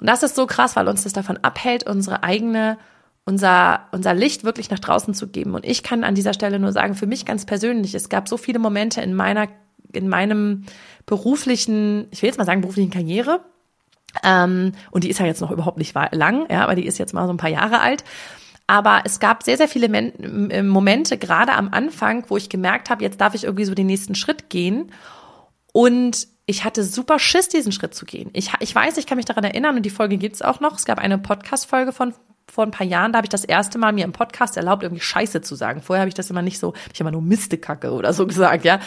Und 0.00 0.06
das 0.06 0.22
ist 0.22 0.34
so 0.34 0.46
krass, 0.46 0.76
weil 0.76 0.88
uns 0.88 1.04
das 1.04 1.12
davon 1.12 1.38
abhält, 1.38 1.86
unsere 1.86 2.22
eigene, 2.22 2.78
unser, 3.24 3.86
unser 3.92 4.14
Licht 4.14 4.44
wirklich 4.44 4.70
nach 4.70 4.78
draußen 4.78 5.14
zu 5.14 5.28
geben. 5.28 5.54
Und 5.54 5.64
ich 5.64 5.82
kann 5.82 6.04
an 6.04 6.14
dieser 6.14 6.34
Stelle 6.34 6.58
nur 6.58 6.72
sagen, 6.72 6.94
für 6.94 7.06
mich 7.06 7.24
ganz 7.24 7.46
persönlich, 7.46 7.94
es 7.94 8.08
gab 8.08 8.28
so 8.28 8.36
viele 8.36 8.58
Momente 8.58 9.00
in 9.00 9.14
meiner, 9.14 9.48
in 9.92 10.08
meinem 10.08 10.64
beruflichen, 11.06 12.08
ich 12.10 12.22
will 12.22 12.28
jetzt 12.28 12.38
mal 12.38 12.44
sagen 12.44 12.60
beruflichen 12.60 12.90
Karriere, 12.90 13.40
ähm, 14.24 14.72
und 14.90 15.04
die 15.04 15.10
ist 15.10 15.20
ja 15.20 15.26
jetzt 15.26 15.40
noch 15.40 15.50
überhaupt 15.50 15.78
nicht 15.78 15.94
lang, 16.12 16.46
ja, 16.50 16.64
aber 16.64 16.74
die 16.74 16.84
ist 16.84 16.98
jetzt 16.98 17.14
mal 17.14 17.26
so 17.26 17.32
ein 17.32 17.38
paar 17.38 17.50
Jahre 17.50 17.80
alt. 17.80 18.04
Aber 18.66 19.02
es 19.04 19.20
gab 19.20 19.42
sehr, 19.42 19.56
sehr 19.56 19.68
viele 19.68 19.88
Men 19.88 20.68
Momente, 20.68 21.18
gerade 21.18 21.52
am 21.52 21.68
Anfang, 21.72 22.24
wo 22.28 22.36
ich 22.36 22.48
gemerkt 22.48 22.90
habe, 22.90 23.02
jetzt 23.02 23.20
darf 23.20 23.34
ich 23.34 23.44
irgendwie 23.44 23.64
so 23.64 23.74
den 23.74 23.86
nächsten 23.86 24.14
Schritt 24.14 24.50
gehen. 24.50 24.92
Und 25.72 26.28
ich 26.46 26.64
hatte 26.64 26.84
super 26.84 27.18
Schiss, 27.18 27.48
diesen 27.48 27.72
Schritt 27.72 27.94
zu 27.94 28.04
gehen. 28.04 28.30
Ich, 28.32 28.50
ich 28.60 28.74
weiß, 28.74 28.96
ich 28.98 29.06
kann 29.06 29.16
mich 29.16 29.26
daran 29.26 29.44
erinnern 29.44 29.76
und 29.76 29.82
die 29.82 29.90
Folge 29.90 30.16
gibt's 30.18 30.42
auch 30.42 30.60
noch. 30.60 30.76
Es 30.76 30.84
gab 30.84 30.98
eine 30.98 31.18
Podcast-Folge 31.18 31.92
von 31.92 32.14
vor 32.50 32.64
ein 32.64 32.70
paar 32.70 32.86
Jahren, 32.86 33.12
da 33.12 33.18
habe 33.18 33.26
ich 33.26 33.30
das 33.30 33.44
erste 33.44 33.78
Mal 33.78 33.92
mir 33.92 34.04
im 34.04 34.12
Podcast 34.12 34.56
erlaubt, 34.56 34.82
irgendwie 34.82 35.02
Scheiße 35.02 35.40
zu 35.40 35.54
sagen. 35.54 35.80
Vorher 35.80 36.02
habe 36.02 36.08
ich 36.08 36.14
das 36.14 36.28
immer 36.28 36.42
nicht 36.42 36.58
so, 36.58 36.74
ich 36.92 37.00
habe 37.00 37.08
immer 37.08 37.12
nur 37.12 37.22
Mistekacke 37.22 37.92
oder 37.92 38.12
so 38.12 38.26
gesagt, 38.28 38.64
ja. 38.64 38.80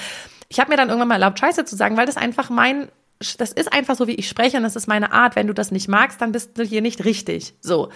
Ich 0.49 0.59
habe 0.59 0.69
mir 0.69 0.77
dann 0.77 0.89
irgendwann 0.89 1.07
mal 1.07 1.15
erlaubt, 1.15 1.39
Scheiße 1.39 1.65
zu 1.65 1.75
sagen, 1.75 1.97
weil 1.97 2.05
das 2.05 2.17
einfach 2.17 2.49
mein 2.49 2.89
das 3.37 3.53
ist 3.53 3.71
einfach 3.71 3.95
so, 3.95 4.07
wie 4.07 4.15
ich 4.15 4.27
spreche 4.27 4.57
und 4.57 4.63
das 4.63 4.75
ist 4.75 4.87
meine 4.87 5.13
Art. 5.13 5.37
Wenn 5.37 5.47
du 5.47 5.53
das 5.53 5.71
nicht 5.71 5.87
magst, 5.87 6.21
dann 6.21 6.33
bist 6.33 6.57
du 6.57 6.63
hier 6.63 6.81
nicht 6.81 7.05
richtig. 7.05 7.53
So. 7.61 7.89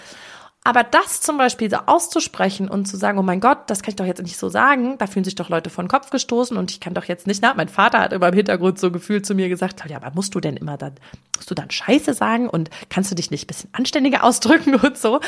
Aber 0.62 0.84
das 0.84 1.22
zum 1.22 1.38
Beispiel 1.38 1.70
so 1.70 1.78
auszusprechen 1.86 2.68
und 2.68 2.84
zu 2.84 2.98
sagen, 2.98 3.18
oh 3.18 3.22
mein 3.22 3.40
Gott, 3.40 3.70
das 3.70 3.82
kann 3.82 3.92
ich 3.92 3.96
doch 3.96 4.04
jetzt 4.04 4.22
nicht 4.22 4.36
so 4.36 4.50
sagen, 4.50 4.98
da 4.98 5.06
fühlen 5.06 5.24
sich 5.24 5.34
doch 5.34 5.48
Leute 5.48 5.70
vor 5.70 5.82
den 5.82 5.88
Kopf 5.88 6.10
gestoßen 6.10 6.56
und 6.56 6.70
ich 6.70 6.80
kann 6.80 6.92
doch 6.92 7.04
jetzt 7.04 7.26
nicht, 7.26 7.40
na, 7.40 7.54
mein 7.54 7.68
Vater 7.68 8.00
hat 8.00 8.12
immer 8.12 8.28
im 8.28 8.34
Hintergrund 8.34 8.78
so 8.78 8.90
gefühlt 8.90 9.24
zu 9.24 9.34
mir 9.34 9.48
gesagt, 9.48 9.82
ja, 9.88 9.96
aber 9.96 10.14
musst 10.14 10.34
du 10.34 10.40
denn 10.40 10.58
immer 10.58 10.76
dann, 10.76 10.96
musst 11.34 11.50
du 11.50 11.54
dann 11.54 11.70
Scheiße 11.70 12.12
sagen 12.12 12.46
und 12.46 12.68
kannst 12.90 13.10
du 13.10 13.14
dich 13.14 13.30
nicht 13.30 13.44
ein 13.44 13.46
bisschen 13.46 13.70
anständiger 13.72 14.22
ausdrücken 14.24 14.74
und 14.74 14.98
so? 14.98 15.20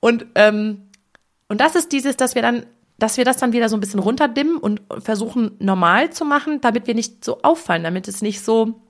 Und, 0.00 0.26
ähm, 0.34 0.82
und 1.48 1.60
das 1.62 1.74
ist 1.74 1.92
dieses, 1.92 2.18
dass 2.18 2.34
wir 2.34 2.42
dann, 2.42 2.66
dass 2.98 3.16
wir 3.16 3.24
das 3.24 3.38
dann 3.38 3.54
wieder 3.54 3.70
so 3.70 3.78
ein 3.78 3.80
bisschen 3.80 4.00
runterdimmen 4.00 4.58
und 4.58 4.82
versuchen 4.98 5.52
normal 5.58 6.10
zu 6.10 6.26
machen, 6.26 6.60
damit 6.60 6.86
wir 6.86 6.94
nicht 6.94 7.24
so 7.24 7.40
auffallen, 7.42 7.82
damit 7.82 8.08
es 8.08 8.20
nicht 8.20 8.44
so, 8.44 8.82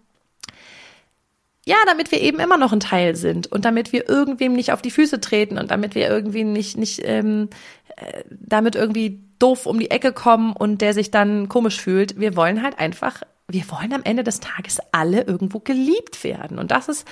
ja, 1.69 1.77
damit 1.85 2.13
wir 2.13 2.21
eben 2.21 2.39
immer 2.39 2.57
noch 2.57 2.73
ein 2.73 2.81
Teil 2.81 3.17
sind 3.17 3.49
und 3.49 3.65
damit 3.65 3.93
wir 3.93 4.09
irgendwem 4.09 4.53
nicht 4.53 4.73
auf 4.73 4.83
die 4.83 4.93
Füße 4.93 5.21
treten 5.21 5.59
und 5.59 5.73
damit 5.73 5.97
wir 5.97 6.09
irgendwie 6.09 6.45
nicht, 6.45 6.77
nicht 6.77 7.01
ähm, 7.05 7.51
äh, 7.97 8.23
damit 8.31 8.77
irgendwie 8.77 9.21
doof 9.41 9.67
um 9.67 9.81
die 9.81 9.91
Ecke 9.91 10.13
kommen 10.13 10.53
und 10.53 10.81
der 10.81 10.95
sich 10.95 11.11
dann 11.11 11.49
komisch 11.49 11.81
fühlt. 11.81 12.21
Wir 12.21 12.37
wollen 12.37 12.63
halt 12.63 12.79
einfach, 12.79 13.23
wir 13.49 13.69
wollen 13.69 13.93
am 13.93 14.05
Ende 14.05 14.23
des 14.23 14.39
Tages 14.39 14.79
alle 14.93 15.23
irgendwo 15.23 15.59
geliebt 15.59 16.23
werden. 16.23 16.61
Und 16.61 16.71
das 16.71 16.89
ist, 16.89 17.07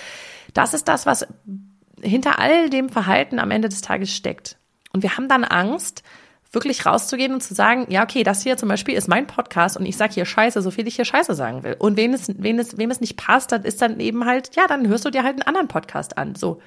das 0.55 0.73
ist 0.73 0.87
das, 0.87 1.05
was 1.05 1.27
hinter 2.01 2.39
all 2.39 2.71
dem 2.71 2.91
Verhalten 2.91 3.41
am 3.41 3.51
Ende 3.51 3.69
des 3.69 3.81
Tages 3.81 4.15
steckt. 4.15 4.57
Und 4.93 5.03
wir 5.03 5.17
haben 5.17 5.29
dann 5.29 5.43
Angst, 5.43 6.05
wirklich 6.55 6.87
rauszugehen 6.87 7.33
und 7.33 7.43
zu 7.43 7.55
sagen, 7.55 7.87
ja, 7.89 8.03
okay, 8.03 8.23
das 8.23 8.43
hier 8.43 8.57
zum 8.57 8.69
Beispiel 8.69 8.95
ist 8.95 9.09
mein 9.09 9.27
Podcast 9.27 9.77
und 9.77 9.87
ich 9.87 9.97
sage 9.97 10.15
hier 10.15 10.25
Scheiße, 10.25 10.63
so 10.63 10.71
viel 10.71 10.87
ich 10.87 10.97
hier 10.97 11.05
Scheiße 11.05 11.35
sagen 11.35 11.63
will. 11.63 11.77
Und 11.79 11.97
wen 11.97 12.15
es, 12.15 12.29
wen 12.37 12.59
es, 12.59 12.79
wem 12.79 12.91
es 12.91 13.01
nicht 13.01 13.17
passt, 13.17 13.53
dann 13.53 13.63
ist 13.65 13.83
dann 13.83 14.01
eben 14.01 14.25
halt, 14.25 14.55
ja, 14.57 14.67
dann 14.67 14.89
hörst 14.89 15.05
du 15.05 15.11
dir 15.11 15.23
halt 15.23 15.35
einen 15.35 15.43
anderen 15.43 15.69
Podcast 15.69 16.19
an. 16.19 16.35
So 16.35 16.61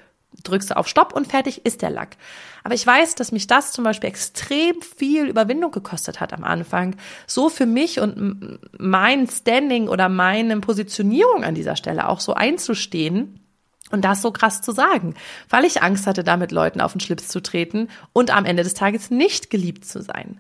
drückst 0.44 0.72
du 0.72 0.78
auf 0.78 0.88
Stopp 0.88 1.14
und 1.14 1.28
fertig 1.28 1.66
ist 1.66 1.82
der 1.82 1.90
Lack. 1.90 2.18
Aber 2.64 2.76
ich 2.76 2.86
weiß, 2.86 3.16
dass 3.16 3.32
mich 3.32 3.48
das 3.48 3.72
zum 3.72 3.84
Beispiel 3.84 4.10
extrem 4.10 4.82
viel 4.82 5.28
Überwindung 5.28 5.72
gekostet 5.72 6.20
hat 6.20 6.34
am 6.34 6.44
Anfang, 6.44 6.96
so 7.26 7.50
für 7.50 7.66
mich 7.66 8.00
und 8.00 8.60
mein 8.78 9.28
Standing 9.28 9.88
oder 9.88 10.10
meine 10.10 10.60
Positionierung 10.60 11.44
an 11.44 11.56
dieser 11.56 11.76
Stelle 11.76 12.08
auch 12.08 12.20
so 12.20 12.34
einzustehen 12.34 13.40
und 13.92 14.04
das 14.04 14.22
so 14.22 14.32
krass 14.32 14.62
zu 14.62 14.72
sagen, 14.72 15.16
weil 15.50 15.66
ich 15.66 15.82
Angst 15.82 16.08
hatte, 16.08 16.24
damit 16.24 16.52
Leuten 16.52 16.82
auf 16.82 16.92
den 16.92 17.02
Schlips 17.02 17.28
zu 17.28 17.42
treten 17.42 17.90
und 18.14 18.36
am 18.36 18.46
Ende 18.46 18.64
des 18.64 18.74
Tages 18.74 19.12
nicht 19.12 19.50
geliebt 19.50 19.86
zu 19.86 20.02
sein. 20.02 20.40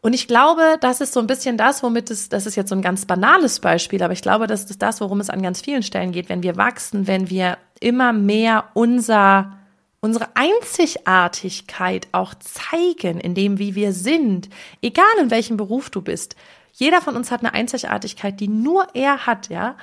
Und 0.00 0.12
ich 0.12 0.28
glaube, 0.28 0.76
das 0.80 1.00
ist 1.00 1.12
so 1.12 1.20
ein 1.20 1.26
bisschen 1.26 1.56
das, 1.56 1.82
womit 1.82 2.10
es, 2.10 2.28
das 2.28 2.46
ist 2.46 2.54
jetzt 2.54 2.68
so 2.68 2.76
ein 2.76 2.82
ganz 2.82 3.04
banales 3.04 3.58
Beispiel, 3.60 4.02
aber 4.02 4.12
ich 4.12 4.22
glaube, 4.22 4.46
das 4.46 4.64
ist 4.64 4.80
das, 4.80 5.00
worum 5.00 5.20
es 5.20 5.30
an 5.30 5.42
ganz 5.42 5.60
vielen 5.60 5.82
Stellen 5.82 6.12
geht, 6.12 6.28
wenn 6.28 6.42
wir 6.42 6.56
wachsen, 6.56 7.06
wenn 7.06 7.30
wir 7.30 7.58
immer 7.80 8.12
mehr 8.12 8.70
unser, 8.74 9.58
unsere 10.00 10.28
Einzigartigkeit 10.34 12.06
auch 12.12 12.34
zeigen, 12.34 13.18
in 13.18 13.34
dem, 13.34 13.58
wie 13.58 13.74
wir 13.74 13.92
sind, 13.92 14.48
egal 14.82 15.04
in 15.20 15.32
welchem 15.32 15.56
Beruf 15.56 15.90
du 15.90 16.00
bist. 16.00 16.36
Jeder 16.72 17.00
von 17.00 17.16
uns 17.16 17.32
hat 17.32 17.40
eine 17.40 17.54
Einzigartigkeit, 17.54 18.38
die 18.38 18.48
nur 18.48 18.86
er 18.94 19.26
hat, 19.26 19.48
ja. 19.48 19.74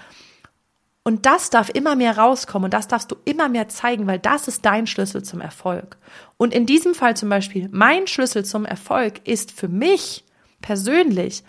Und 1.07 1.27
das 1.27 1.51
darf 1.51 1.69
immer 1.69 1.95
mehr 1.95 2.17
rauskommen 2.17 2.65
und 2.65 2.73
das 2.73 2.87
darfst 2.87 3.11
du 3.11 3.15
immer 3.25 3.47
mehr 3.47 3.69
zeigen, 3.69 4.07
weil 4.07 4.17
das 4.17 4.47
ist 4.47 4.65
dein 4.65 4.87
Schlüssel 4.87 5.21
zum 5.21 5.39
Erfolg. 5.39 5.97
Und 6.37 6.51
in 6.51 6.65
diesem 6.65 6.95
Fall 6.95 7.15
zum 7.15 7.29
Beispiel, 7.29 7.69
mein 7.71 8.07
Schlüssel 8.07 8.43
zum 8.43 8.65
Erfolg 8.65 9.21
ist 9.23 9.51
für 9.51 9.67
mich 9.67 10.23
persönlich, 10.61 11.43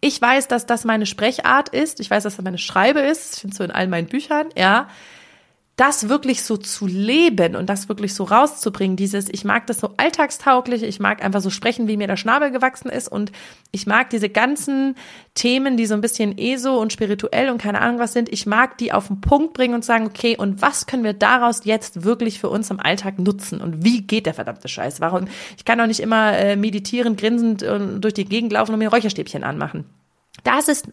ich 0.00 0.22
weiß, 0.22 0.46
dass 0.46 0.64
das 0.64 0.84
meine 0.84 1.06
Sprechart 1.06 1.70
ist, 1.70 1.98
ich 1.98 2.08
weiß, 2.08 2.22
dass 2.22 2.36
das 2.36 2.44
meine 2.44 2.58
Schreibe 2.58 3.00
ist, 3.00 3.32
das 3.32 3.40
findest 3.40 3.58
du 3.58 3.64
in 3.64 3.72
all 3.72 3.88
meinen 3.88 4.06
Büchern, 4.06 4.50
ja 4.56 4.86
das 5.78 6.08
wirklich 6.08 6.42
so 6.42 6.56
zu 6.56 6.88
leben 6.88 7.54
und 7.54 7.70
das 7.70 7.88
wirklich 7.88 8.12
so 8.12 8.24
rauszubringen, 8.24 8.96
dieses, 8.96 9.28
ich 9.28 9.44
mag 9.44 9.68
das 9.68 9.78
so 9.78 9.94
alltagstauglich, 9.96 10.82
ich 10.82 10.98
mag 10.98 11.24
einfach 11.24 11.40
so 11.40 11.50
sprechen, 11.50 11.86
wie 11.86 11.96
mir 11.96 12.08
der 12.08 12.16
Schnabel 12.16 12.50
gewachsen 12.50 12.88
ist 12.88 13.06
und 13.06 13.30
ich 13.70 13.86
mag 13.86 14.10
diese 14.10 14.28
ganzen 14.28 14.96
Themen, 15.34 15.76
die 15.76 15.86
so 15.86 15.94
ein 15.94 16.00
bisschen 16.00 16.36
ESO 16.36 16.76
und 16.76 16.92
spirituell 16.92 17.48
und 17.48 17.62
keine 17.62 17.80
Ahnung 17.80 18.00
was 18.00 18.12
sind, 18.12 18.28
ich 18.28 18.44
mag 18.44 18.76
die 18.78 18.92
auf 18.92 19.06
den 19.06 19.20
Punkt 19.20 19.54
bringen 19.54 19.74
und 19.74 19.84
sagen, 19.84 20.06
okay, 20.06 20.36
und 20.36 20.60
was 20.60 20.86
können 20.86 21.04
wir 21.04 21.12
daraus 21.12 21.60
jetzt 21.64 22.02
wirklich 22.02 22.40
für 22.40 22.48
uns 22.48 22.70
im 22.70 22.80
Alltag 22.80 23.20
nutzen 23.20 23.60
und 23.60 23.84
wie 23.84 24.02
geht 24.02 24.26
der 24.26 24.34
verdammte 24.34 24.66
Scheiß? 24.66 25.00
Warum? 25.00 25.28
Ich 25.56 25.64
kann 25.64 25.78
doch 25.78 25.86
nicht 25.86 26.00
immer 26.00 26.36
äh, 26.36 26.56
meditieren, 26.56 27.14
grinsend 27.14 27.62
äh, 27.62 27.78
durch 28.00 28.14
die 28.14 28.24
Gegend 28.24 28.52
laufen 28.52 28.72
und 28.72 28.80
mir 28.80 28.88
Räucherstäbchen 28.88 29.44
anmachen. 29.44 29.84
Das 30.44 30.68
ist 30.68 30.88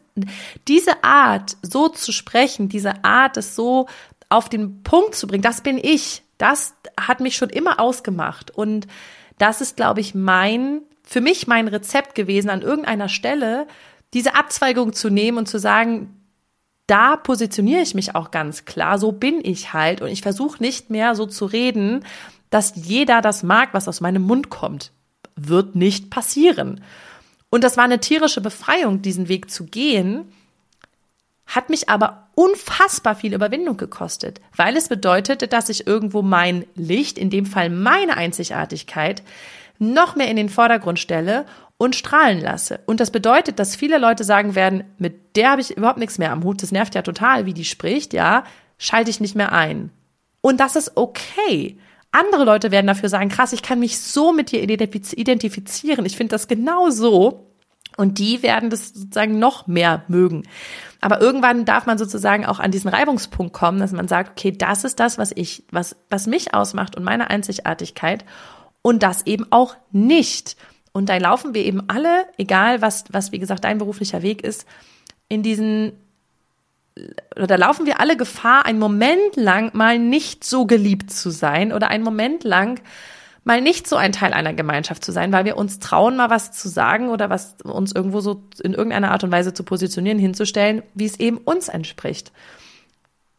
diese 0.67 1.03
Art, 1.03 1.57
so 1.61 1.89
zu 1.89 2.11
sprechen, 2.11 2.69
diese 2.69 3.03
Art, 3.03 3.37
es 3.37 3.55
so 3.55 3.87
auf 4.29 4.49
den 4.49 4.83
Punkt 4.83 5.15
zu 5.15 5.27
bringen, 5.27 5.43
das 5.43 5.61
bin 5.61 5.77
ich. 5.77 6.23
Das 6.37 6.75
hat 6.99 7.19
mich 7.19 7.35
schon 7.35 7.49
immer 7.49 7.79
ausgemacht. 7.79 8.51
Und 8.51 8.87
das 9.37 9.61
ist, 9.61 9.75
glaube 9.77 10.01
ich, 10.01 10.15
mein, 10.15 10.81
für 11.03 11.21
mich 11.21 11.47
mein 11.47 11.67
Rezept 11.67 12.15
gewesen, 12.15 12.49
an 12.49 12.61
irgendeiner 12.61 13.09
Stelle 13.09 13.67
diese 14.13 14.35
Abzweigung 14.35 14.93
zu 14.93 15.09
nehmen 15.09 15.37
und 15.37 15.47
zu 15.47 15.59
sagen, 15.59 16.21
da 16.87 17.15
positioniere 17.15 17.81
ich 17.81 17.95
mich 17.95 18.15
auch 18.15 18.31
ganz 18.31 18.65
klar, 18.65 18.99
so 18.99 19.11
bin 19.11 19.39
ich 19.43 19.73
halt. 19.73 20.01
Und 20.01 20.09
ich 20.09 20.21
versuche 20.21 20.61
nicht 20.61 20.89
mehr 20.89 21.15
so 21.15 21.25
zu 21.25 21.45
reden, 21.45 22.05
dass 22.49 22.73
jeder 22.75 23.21
das 23.21 23.43
mag, 23.43 23.69
was 23.73 23.87
aus 23.87 24.01
meinem 24.01 24.21
Mund 24.21 24.49
kommt. 24.49 24.91
Wird 25.35 25.75
nicht 25.75 26.09
passieren. 26.09 26.81
Und 27.49 27.63
das 27.63 27.77
war 27.77 27.83
eine 27.83 27.99
tierische 27.99 28.41
Befreiung, 28.41 29.01
diesen 29.01 29.27
Weg 29.27 29.49
zu 29.49 29.65
gehen, 29.65 30.31
hat 31.45 31.69
mich 31.69 31.89
aber 31.89 32.27
unfassbar 32.35 33.15
viel 33.15 33.33
Überwindung 33.33 33.77
gekostet, 33.77 34.41
weil 34.55 34.75
es 34.75 34.89
bedeutete, 34.89 35.47
dass 35.47 35.69
ich 35.69 35.87
irgendwo 35.87 36.21
mein 36.21 36.65
Licht, 36.75 37.17
in 37.17 37.29
dem 37.29 37.45
Fall 37.45 37.69
meine 37.69 38.17
Einzigartigkeit, 38.17 39.23
noch 39.77 40.15
mehr 40.15 40.29
in 40.29 40.37
den 40.37 40.49
Vordergrund 40.49 40.99
stelle 40.99 41.45
und 41.77 41.95
strahlen 41.95 42.41
lasse. 42.41 42.79
Und 42.85 42.99
das 42.99 43.11
bedeutet, 43.11 43.59
dass 43.59 43.75
viele 43.75 43.97
Leute 43.97 44.23
sagen 44.23 44.55
werden, 44.55 44.83
mit 44.97 45.35
der 45.35 45.51
habe 45.51 45.61
ich 45.61 45.75
überhaupt 45.75 45.99
nichts 45.99 46.17
mehr 46.17 46.31
am 46.31 46.43
Hut, 46.43 46.63
das 46.63 46.71
nervt 46.71 46.95
ja 46.95 47.01
total, 47.01 47.45
wie 47.45 47.53
die 47.53 47.65
spricht, 47.65 48.13
ja, 48.13 48.43
schalte 48.77 49.09
ich 49.09 49.19
nicht 49.19 49.35
mehr 49.35 49.51
ein. 49.51 49.91
Und 50.41 50.59
das 50.59 50.75
ist 50.75 50.93
okay. 50.95 51.77
Andere 52.11 52.45
Leute 52.45 52.71
werden 52.71 52.87
dafür 52.87 53.09
sagen, 53.09 53.29
krass, 53.29 53.51
ich 53.51 53.61
kann 53.61 53.79
mich 53.79 53.99
so 53.99 54.31
mit 54.31 54.51
dir 54.51 54.61
identifizieren. 54.63 56.05
Ich 56.05 56.15
finde 56.15 56.31
das 56.31 56.47
genau 56.47 56.89
so. 56.89 57.51
Und 57.97 58.19
die 58.19 58.43
werden 58.43 58.69
das 58.69 58.89
sozusagen 58.89 59.39
noch 59.39 59.67
mehr 59.67 60.03
mögen. 60.07 60.43
Aber 61.05 61.21
irgendwann 61.21 61.65
darf 61.65 61.85
man 61.85 61.99
sozusagen 61.99 62.47
auch 62.47 62.59
an 62.59 62.71
diesen 62.71 62.89
Reibungspunkt 62.89 63.53
kommen, 63.53 63.77
dass 63.77 63.91
man 63.91 64.07
sagt, 64.07 64.31
okay, 64.31 64.51
das 64.51 64.83
ist 64.83 64.99
das, 64.99 65.19
was 65.19 65.31
ich, 65.35 65.63
was, 65.69 65.95
was 66.09 66.25
mich 66.25 66.55
ausmacht 66.55 66.97
und 66.97 67.03
meine 67.03 67.29
Einzigartigkeit 67.29 68.25
und 68.81 69.03
das 69.03 69.27
eben 69.27 69.45
auch 69.51 69.75
nicht. 69.91 70.57
Und 70.93 71.07
da 71.07 71.17
laufen 71.17 71.53
wir 71.53 71.63
eben 71.63 71.83
alle, 71.89 72.25
egal 72.39 72.81
was, 72.81 73.03
was 73.11 73.31
wie 73.31 73.37
gesagt 73.37 73.65
dein 73.65 73.77
beruflicher 73.77 74.23
Weg 74.23 74.43
ist, 74.43 74.65
in 75.29 75.43
diesen 75.43 75.91
oder 77.35 77.45
da 77.45 77.55
laufen 77.55 77.85
wir 77.85 77.99
alle 77.99 78.17
Gefahr, 78.17 78.65
einen 78.65 78.79
Moment 78.79 79.35
lang 79.35 79.75
mal 79.75 79.99
nicht 79.99 80.43
so 80.43 80.65
geliebt 80.65 81.11
zu 81.11 81.29
sein 81.29 81.71
oder 81.71 81.89
einen 81.89 82.03
Moment 82.03 82.43
lang 82.43 82.81
mal 83.45 83.61
nicht 83.61 83.87
so 83.87 83.95
ein 83.95 84.11
Teil 84.11 84.33
einer 84.33 84.53
Gemeinschaft 84.53 85.05
zu 85.05 85.11
sein, 85.11 85.31
weil 85.31 85.45
wir 85.45 85.55
uns 85.55 85.79
trauen, 85.79 86.17
mal 86.17 86.29
was 86.29 86.51
zu 86.51 86.67
sagen 86.67 87.09
oder 87.09 87.29
was 87.29 87.55
uns 87.63 87.93
irgendwo 87.93 88.19
so 88.19 88.43
in 88.61 88.73
irgendeiner 88.73 89.11
Art 89.11 89.23
und 89.23 89.31
Weise 89.31 89.53
zu 89.53 89.63
positionieren, 89.63 90.19
hinzustellen, 90.19 90.81
wie 90.95 91.05
es 91.05 91.19
eben 91.19 91.37
uns 91.37 91.69
entspricht. 91.69 92.33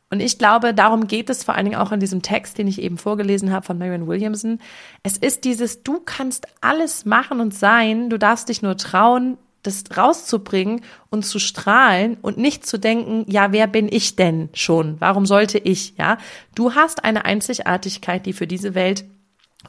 Und 0.08 0.20
ich 0.20 0.38
glaube, 0.38 0.72
darum 0.72 1.08
geht 1.08 1.28
es 1.28 1.42
vor 1.42 1.56
allen 1.56 1.64
Dingen 1.64 1.80
auch 1.80 1.90
in 1.90 1.98
diesem 1.98 2.22
Text, 2.22 2.56
den 2.56 2.68
ich 2.68 2.80
eben 2.80 2.96
vorgelesen 2.96 3.52
habe 3.52 3.66
von 3.66 3.76
Marion 3.76 4.06
Williamson. 4.06 4.60
Es 5.02 5.16
ist 5.16 5.44
dieses, 5.44 5.82
du 5.82 5.98
kannst 5.98 6.46
alles 6.60 7.04
machen 7.04 7.40
und 7.40 7.52
sein, 7.52 8.08
du 8.08 8.16
darfst 8.16 8.48
dich 8.48 8.62
nur 8.62 8.76
trauen, 8.76 9.36
das 9.64 9.82
rauszubringen 9.96 10.82
und 11.10 11.26
zu 11.26 11.40
strahlen 11.40 12.18
und 12.22 12.38
nicht 12.38 12.64
zu 12.64 12.78
denken, 12.78 13.24
ja, 13.26 13.50
wer 13.50 13.66
bin 13.66 13.88
ich 13.90 14.14
denn 14.14 14.48
schon? 14.54 15.00
Warum 15.00 15.26
sollte 15.26 15.58
ich? 15.58 15.94
Ja, 15.98 16.18
du 16.54 16.76
hast 16.76 17.02
eine 17.02 17.24
Einzigartigkeit, 17.24 18.26
die 18.26 18.32
für 18.32 18.46
diese 18.46 18.76
Welt 18.76 19.04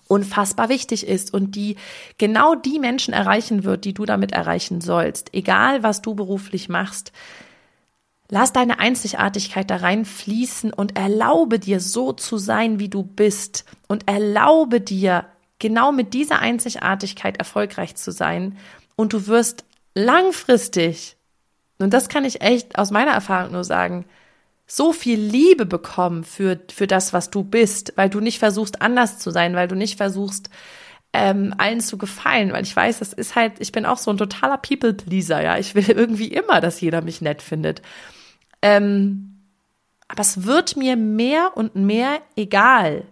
unfassbar 0.08 0.70
wichtig 0.70 1.08
ist 1.08 1.34
und 1.34 1.56
die 1.56 1.76
genau 2.18 2.56
die 2.56 2.80
Menschen 2.80 3.14
erreichen 3.14 3.64
wird, 3.64 3.86
die 3.86 3.94
du 3.94 4.06
damit 4.06 4.32
erreichen 4.32 4.82
sollst. 4.82 5.34
Egal, 5.34 5.84
was 5.84 6.02
du 6.02 6.16
beruflich 6.16 6.70
machst, 6.70 7.12
lass 8.30 8.54
deine 8.54 8.80
Einzigartigkeit 8.80 9.70
da 9.70 9.78
reinfließen 9.78 10.74
und 10.74 10.98
erlaube 10.98 11.60
dir 11.60 11.80
so 11.80 12.14
zu 12.14 12.38
sein, 12.38 12.80
wie 12.80 12.90
du 12.90 13.04
bist 13.04 13.66
und 13.88 14.08
erlaube 14.08 14.82
dir 14.82 15.26
genau 15.60 15.92
mit 15.92 16.14
dieser 16.14 16.40
Einzigartigkeit 16.40 17.38
erfolgreich 17.38 17.96
zu 17.96 18.12
sein 18.12 18.58
und 18.96 19.14
du 19.14 19.28
wirst 19.28 19.66
langfristig, 19.96 21.18
und 21.80 21.94
das 21.94 22.10
kann 22.10 22.26
ich 22.26 22.42
echt 22.42 22.78
aus 22.78 22.92
meiner 22.92 23.12
Erfahrung 23.12 23.52
nur 23.52 23.64
sagen, 23.64 24.06
so 24.68 24.92
viel 24.92 25.20
Liebe 25.20 25.66
bekommen 25.66 26.26
für, 26.26 26.60
für 26.70 26.88
das, 26.88 27.14
was 27.14 27.30
du 27.30 27.44
bist, 27.44 27.94
weil 27.96 28.10
du 28.10 28.20
nicht 28.20 28.40
versuchst, 28.40 28.82
anders 28.82 29.18
zu 29.18 29.32
sein, 29.32 29.56
weil 29.56 29.70
du 29.70 29.76
nicht 29.76 29.98
versuchst, 29.98 30.50
ähm, 31.14 31.56
allen 31.58 31.80
zu 31.80 31.98
gefallen, 31.98 32.52
weil 32.52 32.64
ich 32.64 32.76
weiß, 32.76 33.00
das 33.00 33.14
ist 33.14 33.36
halt, 33.36 33.54
ich 33.60 33.72
bin 33.72 33.86
auch 33.86 33.98
so 33.98 34.12
ein 34.12 34.18
totaler 34.18 34.58
People-Pleaser, 34.58 35.42
ja. 35.42 35.58
Ich 35.58 35.74
will 35.74 35.90
irgendwie 35.90 36.28
immer, 36.28 36.60
dass 36.60 36.82
jeder 36.82 37.02
mich 37.02 37.22
nett 37.22 37.42
findet. 37.42 37.82
Ähm, 38.62 39.38
aber 40.10 40.22
es 40.22 40.46
wird 40.46 40.76
mir 40.76 40.98
mehr 40.98 41.56
und 41.56 41.76
mehr 41.76 42.22
egal. 42.36 43.06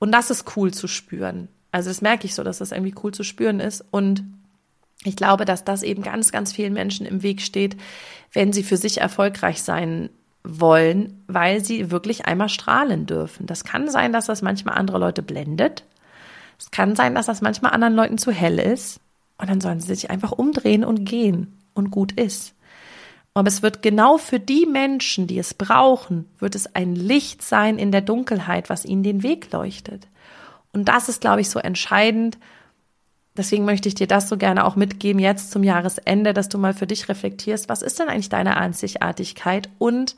Und 0.00 0.10
das 0.10 0.30
ist 0.30 0.56
cool 0.56 0.74
zu 0.74 0.88
spüren. 0.88 1.48
Also 1.70 1.90
das 1.90 2.02
merke 2.02 2.26
ich 2.26 2.34
so, 2.34 2.42
dass 2.42 2.58
das 2.58 2.72
irgendwie 2.72 2.94
cool 3.02 3.14
zu 3.14 3.22
spüren 3.22 3.60
ist. 3.60 3.84
Und 3.92 4.24
ich 5.04 5.14
glaube, 5.14 5.44
dass 5.44 5.64
das 5.64 5.84
eben 5.84 6.02
ganz, 6.02 6.32
ganz 6.32 6.52
vielen 6.52 6.72
Menschen 6.72 7.06
im 7.06 7.22
Weg 7.22 7.40
steht, 7.40 7.76
wenn 8.32 8.52
sie 8.52 8.64
für 8.64 8.76
sich 8.76 9.00
erfolgreich 9.00 9.62
sein 9.62 10.10
wollen, 10.44 11.22
weil 11.28 11.64
sie 11.64 11.90
wirklich 11.90 12.26
einmal 12.26 12.48
strahlen 12.48 13.06
dürfen. 13.06 13.46
Das 13.46 13.64
kann 13.64 13.88
sein, 13.88 14.12
dass 14.12 14.26
das 14.26 14.42
manchmal 14.42 14.76
andere 14.76 14.98
Leute 14.98 15.22
blendet. 15.22 15.84
Es 16.58 16.70
kann 16.70 16.96
sein, 16.96 17.14
dass 17.14 17.26
das 17.26 17.42
manchmal 17.42 17.72
anderen 17.72 17.94
Leuten 17.94 18.18
zu 18.18 18.32
hell 18.32 18.58
ist. 18.58 19.00
Und 19.38 19.50
dann 19.50 19.60
sollen 19.60 19.80
sie 19.80 19.94
sich 19.94 20.10
einfach 20.10 20.32
umdrehen 20.32 20.84
und 20.84 21.04
gehen 21.04 21.58
und 21.74 21.90
gut 21.90 22.12
ist. 22.12 22.54
Aber 23.34 23.48
es 23.48 23.62
wird 23.62 23.82
genau 23.82 24.18
für 24.18 24.38
die 24.38 24.66
Menschen, 24.66 25.26
die 25.26 25.38
es 25.38 25.54
brauchen, 25.54 26.28
wird 26.38 26.54
es 26.54 26.74
ein 26.74 26.94
Licht 26.94 27.42
sein 27.42 27.78
in 27.78 27.90
der 27.90 28.02
Dunkelheit, 28.02 28.68
was 28.68 28.84
ihnen 28.84 29.02
den 29.02 29.22
Weg 29.22 29.50
leuchtet. 29.52 30.06
Und 30.72 30.88
das 30.88 31.08
ist, 31.08 31.20
glaube 31.20 31.40
ich, 31.40 31.50
so 31.50 31.58
entscheidend. 31.58 32.38
Deswegen 33.36 33.64
möchte 33.64 33.88
ich 33.88 33.94
dir 33.94 34.06
das 34.06 34.28
so 34.28 34.36
gerne 34.36 34.64
auch 34.64 34.76
mitgeben 34.76 35.18
jetzt 35.18 35.50
zum 35.50 35.62
Jahresende, 35.62 36.34
dass 36.34 36.48
du 36.48 36.58
mal 36.58 36.74
für 36.74 36.86
dich 36.86 37.08
reflektierst, 37.08 37.68
was 37.68 37.82
ist 37.82 37.98
denn 37.98 38.08
eigentlich 38.08 38.28
deine 38.28 38.56
Einzigartigkeit? 38.58 39.70
Und 39.78 40.16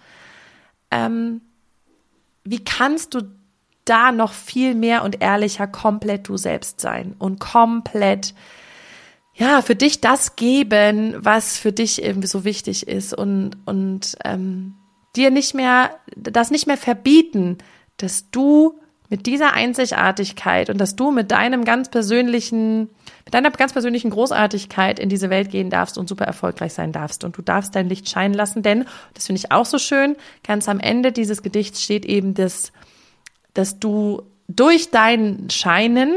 ähm, 0.90 1.40
wie 2.42 2.64
kannst 2.64 3.14
du 3.14 3.22
da 3.84 4.12
noch 4.12 4.32
viel 4.32 4.74
mehr 4.74 5.04
und 5.04 5.22
ehrlicher 5.22 5.66
komplett 5.66 6.28
du 6.28 6.36
selbst 6.36 6.80
sein 6.80 7.14
und 7.18 7.38
komplett 7.38 8.34
ja, 9.34 9.62
für 9.62 9.74
dich 9.74 10.00
das 10.00 10.36
geben, 10.36 11.16
was 11.18 11.58
für 11.58 11.72
dich 11.72 12.02
irgendwie 12.02 12.28
so 12.28 12.44
wichtig 12.44 12.86
ist 12.86 13.12
und, 13.12 13.56
und 13.64 14.16
ähm, 14.24 14.74
dir 15.16 15.30
nicht 15.30 15.54
mehr, 15.54 15.90
das 16.16 16.50
nicht 16.50 16.66
mehr 16.66 16.76
verbieten, 16.76 17.58
dass 17.96 18.30
du 18.30 18.78
mit 19.14 19.26
dieser 19.26 19.52
Einzigartigkeit 19.52 20.70
und 20.70 20.78
dass 20.78 20.96
du 20.96 21.12
mit 21.12 21.30
deinem 21.30 21.64
ganz 21.64 21.88
persönlichen, 21.88 22.88
mit 23.24 23.32
deiner 23.32 23.52
ganz 23.52 23.72
persönlichen 23.72 24.10
Großartigkeit 24.10 24.98
in 24.98 25.08
diese 25.08 25.30
Welt 25.30 25.52
gehen 25.52 25.70
darfst 25.70 25.98
und 25.98 26.08
super 26.08 26.24
erfolgreich 26.24 26.72
sein 26.72 26.90
darfst. 26.90 27.22
Und 27.22 27.38
du 27.38 27.42
darfst 27.42 27.76
dein 27.76 27.88
Licht 27.88 28.08
scheinen 28.08 28.34
lassen, 28.34 28.64
denn, 28.64 28.86
das 29.14 29.26
finde 29.26 29.38
ich 29.38 29.52
auch 29.52 29.66
so 29.66 29.78
schön, 29.78 30.16
ganz 30.44 30.68
am 30.68 30.80
Ende 30.80 31.12
dieses 31.12 31.42
Gedichts 31.44 31.80
steht 31.80 32.04
eben 32.04 32.34
das, 32.34 32.72
dass 33.52 33.78
du 33.78 34.22
durch 34.48 34.90
dein 34.90 35.48
Scheinen 35.48 36.16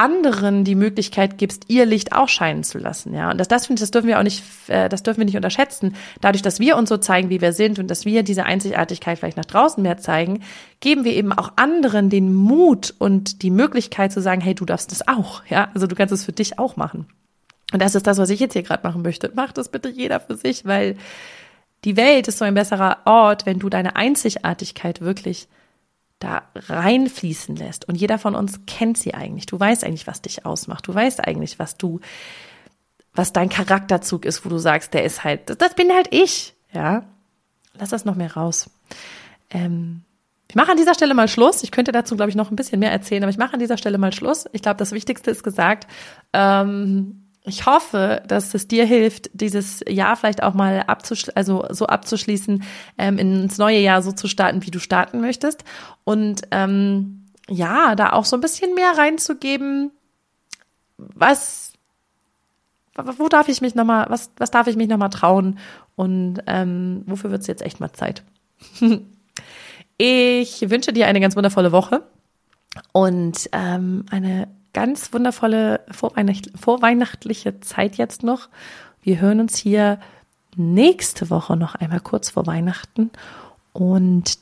anderen 0.00 0.64
die 0.64 0.74
Möglichkeit 0.74 1.36
gibst, 1.36 1.64
ihr 1.68 1.84
Licht 1.84 2.12
auch 2.12 2.28
scheinen 2.28 2.64
zu 2.64 2.78
lassen, 2.78 3.12
ja. 3.12 3.30
Und 3.30 3.38
das, 3.38 3.48
das 3.48 3.66
finde 3.66 3.78
ich, 3.78 3.82
das 3.82 3.90
dürfen 3.90 4.08
wir 4.08 4.18
auch 4.18 4.22
nicht, 4.22 4.42
äh, 4.68 4.88
das 4.88 5.02
dürfen 5.02 5.18
wir 5.18 5.26
nicht 5.26 5.36
unterschätzen. 5.36 5.94
Dadurch, 6.20 6.40
dass 6.40 6.58
wir 6.58 6.76
uns 6.76 6.88
so 6.88 6.96
zeigen, 6.96 7.28
wie 7.28 7.40
wir 7.40 7.52
sind 7.52 7.78
und 7.78 7.88
dass 7.88 8.06
wir 8.06 8.22
diese 8.22 8.44
Einzigartigkeit 8.44 9.18
vielleicht 9.18 9.36
nach 9.36 9.44
draußen 9.44 9.82
mehr 9.82 9.98
zeigen, 9.98 10.42
geben 10.80 11.04
wir 11.04 11.12
eben 11.12 11.32
auch 11.32 11.52
anderen 11.56 12.08
den 12.08 12.32
Mut 12.32 12.94
und 12.98 13.42
die 13.42 13.50
Möglichkeit 13.50 14.10
zu 14.10 14.22
sagen, 14.22 14.40
hey, 14.40 14.54
du 14.54 14.64
darfst 14.64 14.90
das 14.90 15.06
auch, 15.06 15.42
ja. 15.48 15.70
Also 15.74 15.86
du 15.86 15.94
kannst 15.94 16.14
es 16.14 16.24
für 16.24 16.32
dich 16.32 16.58
auch 16.58 16.76
machen. 16.76 17.06
Und 17.72 17.82
das 17.82 17.94
ist 17.94 18.06
das, 18.06 18.18
was 18.18 18.30
ich 18.30 18.40
jetzt 18.40 18.54
hier 18.54 18.62
gerade 18.62 18.82
machen 18.82 19.02
möchte. 19.02 19.30
Mach 19.34 19.52
das 19.52 19.68
bitte 19.68 19.90
jeder 19.90 20.18
für 20.18 20.36
sich, 20.36 20.64
weil 20.64 20.96
die 21.84 21.96
Welt 21.96 22.26
ist 22.26 22.38
so 22.38 22.44
ein 22.44 22.54
besserer 22.54 22.98
Ort, 23.04 23.46
wenn 23.46 23.58
du 23.58 23.68
deine 23.68 23.96
Einzigartigkeit 23.96 25.00
wirklich 25.02 25.46
da 26.20 26.42
reinfließen 26.54 27.56
lässt. 27.56 27.88
Und 27.88 27.96
jeder 27.96 28.18
von 28.18 28.36
uns 28.36 28.60
kennt 28.66 28.98
sie 28.98 29.14
eigentlich. 29.14 29.46
Du 29.46 29.58
weißt 29.58 29.84
eigentlich, 29.84 30.06
was 30.06 30.22
dich 30.22 30.46
ausmacht. 30.46 30.86
Du 30.86 30.94
weißt 30.94 31.26
eigentlich, 31.26 31.58
was 31.58 31.76
du, 31.76 32.00
was 33.14 33.32
dein 33.32 33.48
Charakterzug 33.48 34.24
ist, 34.24 34.44
wo 34.44 34.48
du 34.48 34.58
sagst, 34.58 34.94
der 34.94 35.02
ist 35.04 35.24
halt, 35.24 35.60
das 35.60 35.74
bin 35.74 35.92
halt 35.92 36.08
ich. 36.12 36.54
Ja, 36.72 37.04
lass 37.74 37.88
das 37.88 38.04
noch 38.04 38.14
mehr 38.14 38.34
raus. 38.34 38.70
Ähm, 39.50 40.02
ich 40.48 40.54
mache 40.54 40.70
an 40.70 40.76
dieser 40.76 40.94
Stelle 40.94 41.14
mal 41.14 41.28
Schluss. 41.28 41.62
Ich 41.62 41.70
könnte 41.70 41.92
dazu, 41.92 42.16
glaube 42.16 42.30
ich, 42.30 42.36
noch 42.36 42.50
ein 42.50 42.56
bisschen 42.56 42.80
mehr 42.80 42.92
erzählen, 42.92 43.22
aber 43.22 43.30
ich 43.30 43.38
mache 43.38 43.54
an 43.54 43.60
dieser 43.60 43.78
Stelle 43.78 43.98
mal 43.98 44.12
Schluss. 44.12 44.46
Ich 44.52 44.62
glaube, 44.62 44.76
das 44.76 44.92
Wichtigste 44.92 45.30
ist 45.30 45.42
gesagt. 45.42 45.86
Ähm, 46.32 47.29
ich 47.44 47.64
hoffe, 47.64 48.22
dass 48.26 48.54
es 48.54 48.68
dir 48.68 48.84
hilft, 48.84 49.30
dieses 49.32 49.82
Jahr 49.88 50.16
vielleicht 50.16 50.42
auch 50.42 50.52
mal 50.52 50.82
abzuschließen, 50.82 51.36
also 51.36 51.64
so 51.70 51.86
abzuschließen, 51.86 52.62
ähm, 52.98 53.18
ins 53.18 53.56
neue 53.56 53.78
Jahr 53.78 54.02
so 54.02 54.12
zu 54.12 54.28
starten, 54.28 54.64
wie 54.66 54.70
du 54.70 54.78
starten 54.78 55.20
möchtest. 55.20 55.64
Und 56.04 56.42
ähm, 56.50 57.26
ja, 57.48 57.94
da 57.94 58.12
auch 58.12 58.26
so 58.26 58.36
ein 58.36 58.42
bisschen 58.42 58.74
mehr 58.74 58.92
reinzugeben, 58.96 59.90
was, 60.98 61.72
wo 62.94 63.28
darf 63.28 63.48
ich 63.48 63.62
mich 63.62 63.74
nochmal, 63.74 64.06
was, 64.10 64.30
was 64.36 64.50
darf 64.50 64.66
ich 64.66 64.76
mich 64.76 64.88
nochmal 64.88 65.10
trauen 65.10 65.58
und 65.96 66.40
ähm, 66.46 67.04
wofür 67.06 67.30
wird 67.30 67.40
es 67.40 67.46
jetzt 67.46 67.62
echt 67.62 67.80
mal 67.80 67.92
Zeit? 67.92 68.22
ich 69.96 70.70
wünsche 70.70 70.92
dir 70.92 71.06
eine 71.06 71.20
ganz 71.20 71.36
wundervolle 71.36 71.72
Woche 71.72 72.02
und 72.92 73.48
ähm, 73.52 74.04
eine 74.10 74.48
ganz 74.72 75.12
wundervolle 75.12 75.80
vorweihnacht 75.90 76.50
vorweihnachtliche 76.58 77.60
Zeit 77.60 77.96
jetzt 77.96 78.22
noch. 78.22 78.48
Wir 79.02 79.20
hören 79.20 79.40
uns 79.40 79.56
hier 79.56 79.98
nächste 80.56 81.30
Woche 81.30 81.56
noch 81.56 81.74
einmal 81.74 82.00
kurz 82.00 82.30
vor 82.30 82.46
Weihnachten. 82.46 83.10
Und 83.72 84.38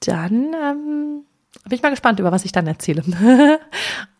dann 0.00 0.54
ähm, 0.54 1.24
bin 1.64 1.72
ich 1.72 1.82
mal 1.82 1.90
gespannt, 1.90 2.20
über 2.20 2.32
was 2.32 2.44
ich 2.44 2.52
dann 2.52 2.66
erzähle. 2.66 3.02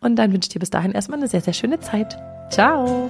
Und 0.01 0.15
dann 0.15 0.33
wünsche 0.33 0.47
ich 0.47 0.53
dir 0.53 0.59
bis 0.59 0.69
dahin 0.69 0.91
erstmal 0.91 1.19
eine 1.19 1.27
sehr, 1.27 1.41
sehr 1.41 1.53
schöne 1.53 1.79
Zeit. 1.79 2.17
Ciao! 2.49 3.09